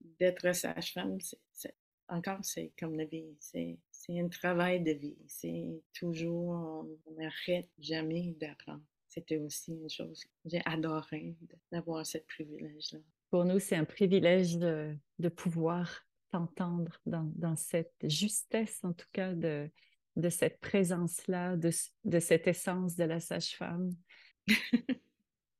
d'être 0.00 0.54
sage-femme, 0.54 1.18
c'est, 1.52 1.74
encore, 2.08 2.38
c'est 2.42 2.72
comme 2.78 2.96
la 2.96 3.04
vie. 3.04 3.36
C'est, 3.38 3.78
c'est 3.90 4.18
un 4.20 4.28
travail 4.28 4.82
de 4.82 4.92
vie. 4.92 5.16
C'est 5.26 5.82
toujours, 5.92 6.86
on 7.06 7.12
n'arrête 7.18 7.70
jamais 7.78 8.34
d'apprendre. 8.40 8.82
C'était 9.08 9.38
aussi 9.38 9.72
une 9.72 9.88
chose 9.88 10.24
que 10.24 10.30
j'ai 10.44 10.62
adoré 10.64 11.34
d'avoir 11.72 12.04
ce 12.04 12.18
privilège-là. 12.18 12.98
Pour 13.30 13.44
nous, 13.44 13.58
c'est 13.58 13.76
un 13.76 13.84
privilège 13.84 14.56
de, 14.58 14.94
de 15.18 15.28
pouvoir 15.28 16.02
t'entendre 16.30 17.00
dans, 17.06 17.30
dans, 17.34 17.56
cette 17.56 17.94
justesse, 18.04 18.80
en 18.84 18.92
tout 18.92 19.06
cas, 19.12 19.32
de, 19.32 19.70
de 20.16 20.28
cette 20.28 20.60
présence-là, 20.60 21.56
de, 21.56 21.70
de, 22.04 22.18
cette 22.20 22.46
essence 22.46 22.94
de 22.96 23.04
la 23.04 23.20
sage-femme. 23.20 23.90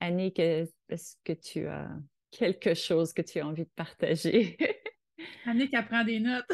Annick, 0.01 0.39
est-ce 0.39 1.17
que 1.25 1.33
tu 1.33 1.67
as 1.67 1.91
quelque 2.31 2.75
chose 2.75 3.13
que 3.13 3.23
tu 3.23 3.41
as 3.41 3.47
envie 3.47 3.65
de 3.65 3.71
partager? 3.75 4.59
Annick, 5.45 5.73
elle 5.73 5.87
prend 5.87 6.05
des 6.05 6.21
notes. 6.21 6.51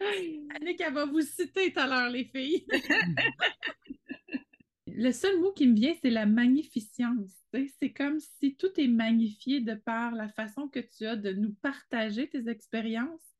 Annick, 0.54 0.80
elle 0.80 0.94
va 0.94 1.06
vous 1.06 1.20
citer 1.20 1.72
tout 1.72 1.80
à 1.80 1.86
l'heure, 1.86 2.10
les 2.10 2.24
filles. 2.24 2.66
le 4.86 5.12
seul 5.12 5.40
mot 5.40 5.52
qui 5.52 5.66
me 5.66 5.74
vient, 5.74 5.94
c'est 6.02 6.10
la 6.10 6.26
magnificence. 6.26 7.30
C'est 7.80 7.92
comme 7.92 8.18
si 8.18 8.56
tout 8.56 8.72
est 8.78 8.88
magnifié 8.88 9.60
de 9.60 9.74
par 9.74 10.12
la 10.12 10.28
façon 10.28 10.68
que 10.68 10.80
tu 10.80 11.06
as 11.06 11.16
de 11.16 11.32
nous 11.32 11.54
partager 11.54 12.28
tes 12.28 12.48
expériences. 12.48 13.36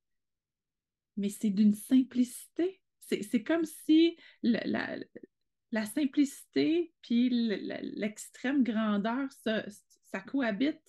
mais 1.16 1.28
c'est 1.28 1.50
d'une 1.50 1.74
simplicité. 1.74 2.80
C'est 3.00 3.42
comme 3.42 3.64
si 3.64 4.16
la, 4.42 4.96
la, 5.70 5.84
simplicité 5.84 6.94
puis 7.02 7.28
l'extrême 7.28 8.62
grandeur, 8.62 9.30
ça, 9.44 9.66
ça 10.10 10.20
cohabite. 10.20 10.80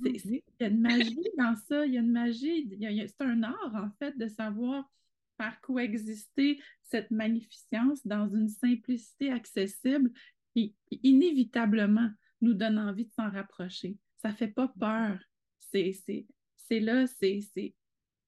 Mm-hmm. 0.00 0.42
Il 0.58 0.62
y 0.62 0.64
a 0.64 0.68
une 0.68 0.80
magie 0.80 1.30
dans 1.38 1.54
ça, 1.68 1.86
il 1.86 1.94
y 1.94 1.96
a 1.96 2.00
une 2.00 2.12
magie, 2.12 2.68
c'est 2.80 3.20
un 3.20 3.42
art 3.42 3.74
en 3.74 3.90
fait 3.98 4.16
de 4.18 4.28
savoir 4.28 4.90
faire 5.36 5.60
coexister 5.60 6.60
cette 6.82 7.10
magnificence 7.10 8.06
dans 8.06 8.28
une 8.28 8.48
simplicité 8.48 9.30
accessible 9.30 10.12
qui 10.52 10.74
inévitablement 10.90 12.10
nous 12.40 12.54
donne 12.54 12.78
envie 12.78 13.06
de 13.06 13.12
s'en 13.12 13.30
rapprocher. 13.30 13.96
Ça 14.22 14.32
fait 14.32 14.48
pas 14.48 14.72
peur. 14.78 15.18
C'est 15.58 16.80
là, 16.80 17.06
c'est 17.06 17.40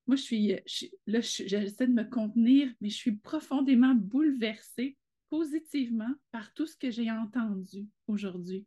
moi, 0.06 0.16
je 0.16 0.22
suis, 0.22 0.92
là, 1.06 1.20
j'essaie 1.20 1.86
de 1.86 1.92
me 1.92 2.04
contenir, 2.04 2.72
mais 2.80 2.90
je 2.90 2.96
suis 2.96 3.16
profondément 3.16 3.94
bouleversée 3.94 4.96
positivement 5.30 6.12
par 6.30 6.52
tout 6.54 6.66
ce 6.66 6.76
que 6.76 6.90
j'ai 6.90 7.10
entendu 7.10 7.88
aujourd'hui. 8.06 8.64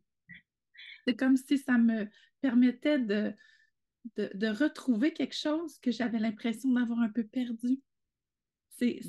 C'est 1.10 1.16
comme 1.16 1.36
si 1.36 1.58
ça 1.58 1.76
me 1.76 2.06
permettait 2.40 3.00
de, 3.00 3.32
de, 4.16 4.46
retrouver 4.46 5.12
quelque 5.12 5.34
chose 5.34 5.76
que 5.78 5.90
j'avais 5.90 6.20
l'impression 6.20 6.70
d'avoir 6.70 7.00
un 7.00 7.08
peu 7.08 7.24
perdu. 7.24 7.80
C'est 8.78 9.00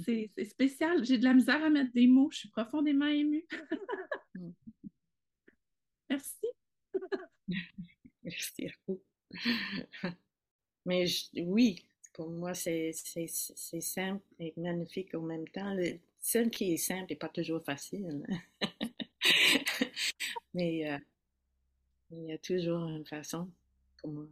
spécial. 0.46 1.06
J'ai 1.06 1.20
de 1.20 1.24
la 1.24 1.36
misère 1.36 1.64
à 1.64 1.70
mettre 1.70 1.94
des 1.94 2.08
mots. 2.08 2.32
Je 2.32 2.40
suis 2.40 2.50
profondément 2.50 3.06
émue. 3.06 3.46
Mm. 4.34 4.50
Merci. 6.10 6.48
Merci 8.24 8.66
à 8.66 8.72
vous. 8.88 9.04
Mais 10.88 11.06
oui, 11.36 11.86
pour 12.14 12.32
moi, 12.32 12.56
c'est 12.56 12.94
simple 12.94 14.26
et 14.40 14.56
magnifique 14.58 15.14
en 15.14 15.22
même 15.22 15.48
temps. 15.50 15.76
Le, 15.76 16.00
celle 16.20 16.50
qui 16.50 16.74
est 16.74 16.78
simple 16.78 17.12
n'est 17.12 17.16
pas 17.16 17.30
toujours 17.30 17.64
facile. 17.64 18.26
Mais 20.56 20.92
euh, 20.92 20.98
il 22.12 22.26
y 22.26 22.34
a 22.34 22.38
toujours 22.38 22.88
une 22.88 23.06
façon 23.06 23.50
pour 24.02 24.12
moi. 24.12 24.28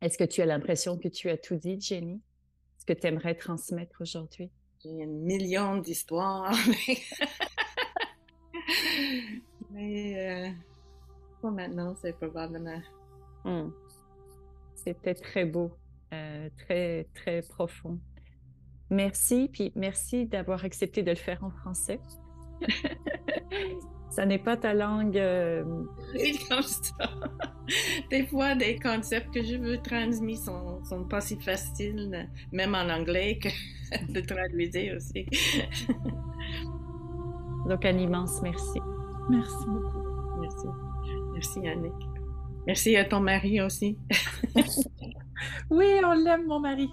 Est-ce 0.00 0.18
que 0.18 0.24
tu 0.24 0.42
as 0.42 0.46
l'impression 0.46 0.98
que 0.98 1.08
tu 1.08 1.30
as 1.30 1.38
tout 1.38 1.56
dit, 1.56 1.80
Jenny? 1.80 2.20
Ce 2.78 2.84
que 2.84 2.92
tu 2.92 3.06
aimerais 3.06 3.36
transmettre 3.36 4.00
aujourd'hui? 4.00 4.50
J'ai 4.82 5.04
un 5.04 5.06
million 5.06 5.76
d'histoires, 5.76 6.52
mais, 9.70 10.48
euh, 10.48 10.50
pour 11.40 11.52
maintenant, 11.52 11.94
c'est 11.94 12.14
probablement. 12.14 12.82
Hmm. 13.44 13.70
C'était 14.74 15.14
très 15.14 15.44
beau. 15.44 15.70
Euh, 16.12 16.50
très, 16.58 17.08
très 17.14 17.42
profond. 17.42 17.98
Merci, 18.90 19.48
puis 19.50 19.72
merci 19.74 20.26
d'avoir 20.26 20.64
accepté 20.64 21.02
de 21.02 21.10
le 21.10 21.16
faire 21.16 21.42
en 21.42 21.50
français. 21.50 22.00
ça 24.12 24.26
n'est 24.26 24.38
pas 24.38 24.56
ta 24.58 24.74
langue. 24.74 25.16
Euh... 25.16 25.64
comme 26.48 26.62
ça. 26.62 27.10
Des 28.10 28.26
fois, 28.26 28.54
des 28.54 28.78
concepts 28.78 29.32
que 29.32 29.42
je 29.42 29.56
veux 29.56 29.78
transmettre 29.78 30.42
sont, 30.42 30.84
sont 30.84 31.04
pas 31.04 31.22
si 31.22 31.40
faciles, 31.40 32.28
même 32.52 32.74
en 32.74 32.90
anglais, 32.90 33.38
que 33.38 33.48
de 34.12 34.20
traduire 34.20 34.96
aussi. 34.96 35.26
Donc, 37.68 37.84
un 37.84 37.96
immense 37.96 38.42
merci. 38.42 38.80
Merci 39.30 39.66
beaucoup. 39.66 40.40
Merci. 40.40 40.66
Merci, 41.32 41.68
Annick. 41.68 41.92
Merci 42.66 42.96
à 42.96 43.04
ton 43.04 43.20
mari 43.20 43.60
aussi. 43.62 43.96
Oui, 45.70 45.86
on 46.04 46.12
l'aime, 46.12 46.46
mon 46.46 46.60
mari. 46.60 46.90